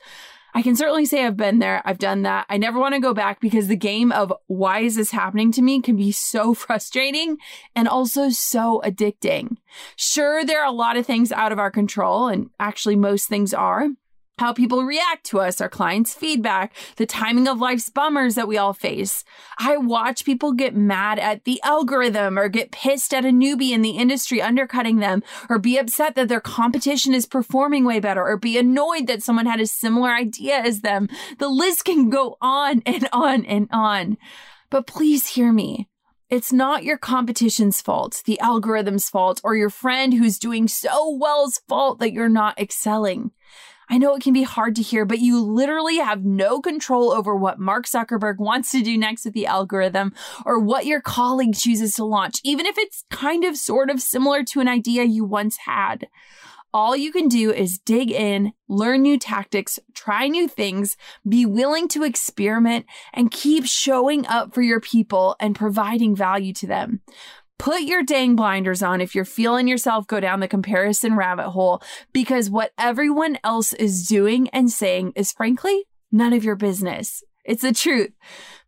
I 0.55 0.63
can 0.63 0.77
certainly 0.77 1.05
say 1.05 1.25
I've 1.25 1.37
been 1.37 1.59
there. 1.59 1.83
I've 1.85 1.99
done 1.99 2.23
that. 2.23 2.47
I 2.49 2.57
never 2.57 2.79
want 2.79 2.95
to 2.95 3.01
go 3.01 3.15
back 3.15 3.41
because 3.41 3.69
the 3.69 3.77
game 3.77 4.11
of 4.13 4.33
why 4.47 4.81
is 4.81 4.97
this 4.97 5.11
happening 5.11 5.53
to 5.53 5.63
me 5.63 5.81
can 5.81 5.97
be 5.97 6.13
so 6.13 6.55
frustrating 6.55 7.39
and 7.75 7.89
also 7.89 8.31
so 8.31 8.83
addicting. 8.85 9.57
Sure, 9.97 10.45
there 10.45 10.63
are 10.63 10.69
a 10.69 10.73
lot 10.73 10.97
of 10.97 11.07
things 11.07 11.33
out 11.33 11.53
of 11.53 11.59
our 11.59 11.71
control, 11.71 12.29
and 12.29 12.51
actually, 12.59 12.97
most 12.97 13.29
things 13.29 13.53
are 13.53 13.89
how 14.39 14.53
people 14.53 14.85
react 14.85 15.25
to 15.27 15.41
us, 15.41 15.61
our 15.61 15.69
clients' 15.69 16.15
feedback, 16.15 16.75
the 16.97 17.07
timing 17.07 17.49
of 17.49 17.59
life's 17.59 17.91
bummers 17.91 18.35
that 18.35 18.49
we 18.49 18.57
all 18.57 18.73
face. 18.73 19.25
I 19.59 19.77
watch 19.77 20.25
people 20.25 20.53
get 20.53 20.77
mad 20.77 21.19
at 21.19 21.45
the 21.45 21.61
algorithm 21.63 22.39
or 22.39 22.49
get 22.49 22.73
pissed 22.73 23.13
at 23.13 23.25
a 23.25 23.29
newbie 23.29 23.71
in 23.71 23.83
the 23.83 23.99
industry 23.99 24.41
undercutting 24.41 24.99
them 24.99 25.23
or 25.49 25.59
be 25.59 25.79
upset 25.79 26.15
that 26.15 26.29
their 26.29 26.41
competition 26.41 27.15
is 27.15 27.27
performing 27.27 27.85
way 27.85 28.01
better 28.01 28.25
or 28.25 28.37
be 28.37 28.59
annoyed 28.59 29.07
that 29.07 29.23
someone 29.23 29.47
had 29.47 29.61
a 29.61 29.67
similar 29.67 30.11
idea 30.11 30.57
as 30.59 30.81
them. 30.81 31.09
The 31.39 31.49
list 31.49 31.85
can 31.85 32.11
go 32.11 32.37
on 32.41 32.83
and 32.87 33.09
on 33.13 33.45
and 33.45 33.69
on. 33.73 34.19
But 34.71 34.87
please 34.87 35.29
hear 35.29 35.53
me. 35.53 35.89
It's 36.31 36.53
not 36.53 36.85
your 36.85 36.99
competition's 36.99 37.81
fault, 37.81 38.23
the 38.27 38.39
algorithm's 38.41 39.09
fault, 39.09 39.41
or 39.43 39.57
your 39.57 39.71
friend 39.71 40.13
who's 40.13 40.39
doing 40.39 40.69
so 40.69 41.17
well's 41.17 41.63
fault 41.69 42.01
that 42.01 42.13
you're 42.13 42.29
not 42.29 42.59
excelling. 42.59 43.31
I 43.91 43.99
know 43.99 44.15
it 44.15 44.23
can 44.23 44.35
be 44.35 44.43
hard 44.43 44.77
to 44.77 44.83
hear, 44.83 45.05
but 45.05 45.19
you 45.19 45.41
literally 45.41 45.97
have 45.97 46.25
no 46.25 46.61
control 46.61 47.11
over 47.11 47.35
what 47.35 47.59
Mark 47.59 47.87
Zuckerberg 47.87 48.39
wants 48.39 48.71
to 48.73 48.83
do 48.83 48.99
next 48.99 49.25
with 49.25 49.35
the 49.35 49.47
algorithm 49.47 50.15
or 50.45 50.59
what 50.59 50.87
your 50.87 51.01
colleague 51.01 51.55
chooses 51.55 51.95
to 51.95 52.05
launch, 52.05 52.41
even 52.45 52.67
if 52.67 52.77
it's 52.77 53.05
kind 53.11 53.45
of 53.45 53.57
sort 53.57 53.89
of 53.89 54.01
similar 54.01 54.45
to 54.45 54.61
an 54.61 54.69
idea 54.69 55.05
you 55.05 55.25
once 55.25 55.57
had. 55.65 56.09
All 56.75 56.95
you 56.95 57.13
can 57.13 57.29
do 57.29 57.51
is 57.51 57.79
dig 57.79 58.11
in, 58.11 58.53
learn 58.69 59.01
new 59.01 59.19
tactics, 59.19 59.79
try 59.95 60.29
new 60.29 60.47
things, 60.47 60.99
be 61.27 61.47
willing 61.47 61.89
to 61.89 62.05
experiment, 62.05 62.85
and 63.15 63.31
keep 63.31 63.65
showing 63.65 64.27
up 64.27 64.53
for 64.53 64.61
your 64.61 64.79
people 64.79 65.35
and 65.41 65.57
providing 65.57 66.15
value 66.15 66.53
to 66.53 66.67
them. 66.67 67.01
Put 67.59 67.83
your 67.83 68.05
dang 68.05 68.37
blinders 68.37 68.83
on 68.83 69.01
if 69.01 69.17
you're 69.17 69.25
feeling 69.25 69.67
yourself 69.67 70.07
go 70.07 70.21
down 70.21 70.39
the 70.39 70.47
comparison 70.47 71.17
rabbit 71.17 71.51
hole 71.51 71.83
because 72.13 72.49
what 72.49 72.73
everyone 72.79 73.37
else 73.43 73.73
is 73.73 74.07
doing 74.07 74.49
and 74.51 74.71
saying 74.71 75.13
is 75.17 75.33
frankly 75.33 75.85
none 76.13 76.33
of 76.33 76.45
your 76.45 76.55
business. 76.55 77.25
It's 77.45 77.63
the 77.63 77.73
truth. 77.73 78.13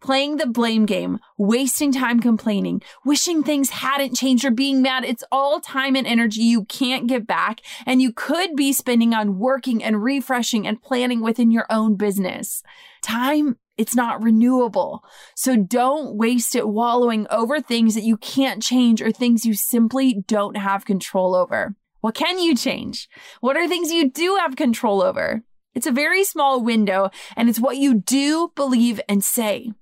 Playing 0.00 0.38
the 0.38 0.46
blame 0.46 0.86
game, 0.86 1.20
wasting 1.36 1.92
time 1.92 2.18
complaining, 2.18 2.80
wishing 3.04 3.42
things 3.42 3.70
hadn't 3.70 4.16
changed 4.16 4.44
or 4.44 4.50
being 4.50 4.82
mad, 4.82 5.04
it's 5.04 5.22
all 5.30 5.60
time 5.60 5.94
and 5.94 6.06
energy 6.06 6.40
you 6.40 6.64
can't 6.64 7.06
get 7.06 7.26
back 7.26 7.60
and 7.86 8.02
you 8.02 8.12
could 8.12 8.56
be 8.56 8.72
spending 8.72 9.14
on 9.14 9.38
working 9.38 9.84
and 9.84 10.02
refreshing 10.02 10.66
and 10.66 10.82
planning 10.82 11.20
within 11.20 11.50
your 11.50 11.66
own 11.70 11.94
business. 11.94 12.62
Time 13.02 13.58
it's 13.80 13.96
not 13.96 14.22
renewable. 14.22 15.02
So 15.34 15.56
don't 15.56 16.14
waste 16.14 16.54
it 16.54 16.68
wallowing 16.68 17.26
over 17.30 17.62
things 17.62 17.94
that 17.94 18.04
you 18.04 18.18
can't 18.18 18.62
change 18.62 19.00
or 19.00 19.10
things 19.10 19.46
you 19.46 19.54
simply 19.54 20.22
don't 20.26 20.58
have 20.58 20.84
control 20.84 21.34
over. 21.34 21.74
What 22.02 22.14
can 22.14 22.38
you 22.38 22.54
change? 22.54 23.08
What 23.40 23.56
are 23.56 23.66
things 23.66 23.90
you 23.90 24.10
do 24.10 24.36
have 24.36 24.54
control 24.54 25.02
over? 25.02 25.42
It's 25.74 25.86
a 25.86 25.92
very 25.92 26.24
small 26.24 26.62
window 26.62 27.08
and 27.38 27.48
it's 27.48 27.58
what 27.58 27.78
you 27.78 27.94
do, 27.94 28.52
believe, 28.54 29.00
and 29.08 29.24
say. 29.24 29.72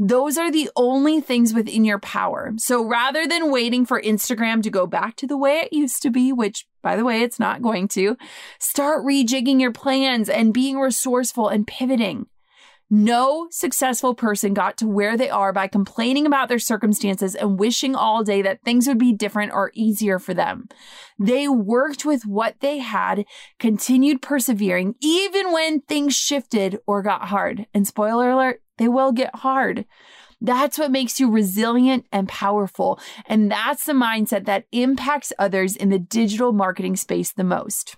Those 0.00 0.36
are 0.36 0.50
the 0.50 0.68
only 0.74 1.20
things 1.20 1.54
within 1.54 1.84
your 1.84 2.00
power. 2.00 2.54
So 2.56 2.84
rather 2.84 3.24
than 3.24 3.52
waiting 3.52 3.86
for 3.86 4.02
Instagram 4.02 4.64
to 4.64 4.70
go 4.70 4.88
back 4.88 5.14
to 5.16 5.28
the 5.28 5.38
way 5.38 5.58
it 5.58 5.72
used 5.72 6.02
to 6.02 6.10
be, 6.10 6.32
which 6.32 6.66
by 6.82 6.96
the 6.96 7.04
way, 7.04 7.22
it's 7.22 7.38
not 7.38 7.62
going 7.62 7.86
to, 7.88 8.16
start 8.58 9.04
rejigging 9.04 9.60
your 9.60 9.72
plans 9.72 10.28
and 10.28 10.52
being 10.52 10.76
resourceful 10.76 11.48
and 11.48 11.66
pivoting. 11.66 12.26
No 12.90 13.48
successful 13.50 14.14
person 14.14 14.52
got 14.52 14.76
to 14.78 14.86
where 14.86 15.16
they 15.16 15.30
are 15.30 15.52
by 15.52 15.66
complaining 15.68 16.26
about 16.26 16.48
their 16.48 16.58
circumstances 16.58 17.34
and 17.34 17.58
wishing 17.58 17.96
all 17.96 18.22
day 18.22 18.42
that 18.42 18.62
things 18.62 18.86
would 18.86 18.98
be 18.98 19.12
different 19.12 19.52
or 19.52 19.72
easier 19.74 20.18
for 20.18 20.34
them. 20.34 20.68
They 21.18 21.48
worked 21.48 22.04
with 22.04 22.26
what 22.26 22.60
they 22.60 22.78
had, 22.78 23.24
continued 23.58 24.20
persevering, 24.20 24.96
even 25.00 25.52
when 25.52 25.80
things 25.80 26.14
shifted 26.14 26.78
or 26.86 27.02
got 27.02 27.28
hard. 27.28 27.66
And 27.72 27.86
spoiler 27.86 28.30
alert, 28.30 28.62
they 28.76 28.88
will 28.88 29.12
get 29.12 29.34
hard. 29.36 29.86
That's 30.40 30.78
what 30.78 30.90
makes 30.90 31.18
you 31.18 31.30
resilient 31.30 32.06
and 32.12 32.28
powerful. 32.28 33.00
And 33.26 33.50
that's 33.50 33.86
the 33.86 33.94
mindset 33.94 34.44
that 34.44 34.66
impacts 34.72 35.32
others 35.38 35.74
in 35.74 35.88
the 35.88 35.98
digital 35.98 36.52
marketing 36.52 36.96
space 36.96 37.32
the 37.32 37.44
most. 37.44 37.96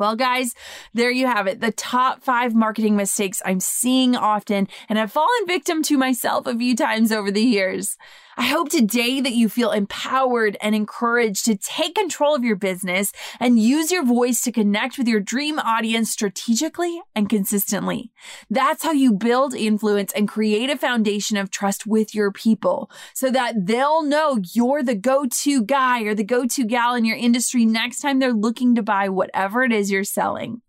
Well, 0.00 0.16
guys, 0.16 0.54
there 0.94 1.10
you 1.10 1.26
have 1.26 1.46
it. 1.46 1.60
The 1.60 1.72
top 1.72 2.22
five 2.22 2.54
marketing 2.54 2.96
mistakes 2.96 3.42
I'm 3.44 3.60
seeing 3.60 4.16
often 4.16 4.66
and 4.88 4.98
I've 4.98 5.12
fallen 5.12 5.46
victim 5.46 5.82
to 5.84 5.98
myself 5.98 6.46
a 6.46 6.56
few 6.56 6.74
times 6.74 7.12
over 7.12 7.30
the 7.30 7.42
years. 7.42 7.98
I 8.40 8.44
hope 8.44 8.70
today 8.70 9.20
that 9.20 9.34
you 9.34 9.50
feel 9.50 9.70
empowered 9.70 10.56
and 10.62 10.74
encouraged 10.74 11.44
to 11.44 11.58
take 11.58 11.94
control 11.94 12.34
of 12.34 12.42
your 12.42 12.56
business 12.56 13.12
and 13.38 13.58
use 13.58 13.92
your 13.92 14.02
voice 14.02 14.40
to 14.44 14.50
connect 14.50 14.96
with 14.96 15.06
your 15.06 15.20
dream 15.20 15.58
audience 15.58 16.10
strategically 16.10 17.02
and 17.14 17.28
consistently. 17.28 18.12
That's 18.48 18.82
how 18.82 18.92
you 18.92 19.12
build 19.12 19.54
influence 19.54 20.14
and 20.14 20.26
create 20.26 20.70
a 20.70 20.78
foundation 20.78 21.36
of 21.36 21.50
trust 21.50 21.86
with 21.86 22.14
your 22.14 22.32
people 22.32 22.90
so 23.12 23.30
that 23.30 23.66
they'll 23.66 24.02
know 24.02 24.38
you're 24.54 24.82
the 24.82 24.94
go-to 24.94 25.62
guy 25.62 26.04
or 26.04 26.14
the 26.14 26.24
go-to 26.24 26.64
gal 26.64 26.94
in 26.94 27.04
your 27.04 27.18
industry 27.18 27.66
next 27.66 28.00
time 28.00 28.20
they're 28.20 28.32
looking 28.32 28.74
to 28.74 28.82
buy 28.82 29.10
whatever 29.10 29.64
it 29.64 29.70
is 29.70 29.90
you're 29.90 30.02
selling. 30.02 30.62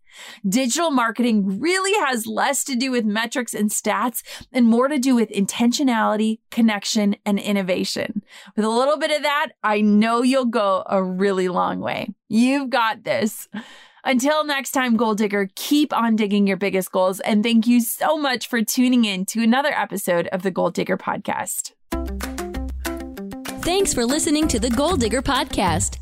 Digital 0.48 0.90
marketing 0.90 1.60
really 1.60 1.92
has 2.06 2.26
less 2.26 2.64
to 2.64 2.76
do 2.76 2.90
with 2.90 3.04
metrics 3.04 3.54
and 3.54 3.70
stats 3.70 4.22
and 4.52 4.66
more 4.66 4.88
to 4.88 4.98
do 4.98 5.14
with 5.14 5.30
intentionality, 5.30 6.38
connection, 6.50 7.16
and 7.24 7.38
innovation. 7.38 8.22
With 8.56 8.64
a 8.64 8.70
little 8.70 8.98
bit 8.98 9.10
of 9.10 9.22
that, 9.22 9.52
I 9.62 9.80
know 9.80 10.22
you'll 10.22 10.46
go 10.46 10.84
a 10.86 11.02
really 11.02 11.48
long 11.48 11.80
way. 11.80 12.14
You've 12.28 12.70
got 12.70 13.04
this. 13.04 13.48
Until 14.04 14.44
next 14.44 14.72
time, 14.72 14.96
Goal 14.96 15.14
Digger, 15.14 15.48
keep 15.54 15.92
on 15.92 16.16
digging 16.16 16.46
your 16.46 16.56
biggest 16.56 16.90
goals. 16.90 17.20
And 17.20 17.44
thank 17.44 17.66
you 17.66 17.80
so 17.80 18.16
much 18.16 18.48
for 18.48 18.62
tuning 18.62 19.04
in 19.04 19.24
to 19.26 19.42
another 19.42 19.72
episode 19.72 20.26
of 20.28 20.42
the 20.42 20.50
Goal 20.50 20.70
Digger 20.70 20.96
Podcast. 20.96 21.72
Thanks 23.62 23.94
for 23.94 24.04
listening 24.04 24.48
to 24.48 24.58
the 24.58 24.70
Goal 24.70 24.96
Digger 24.96 25.22
Podcast. 25.22 26.01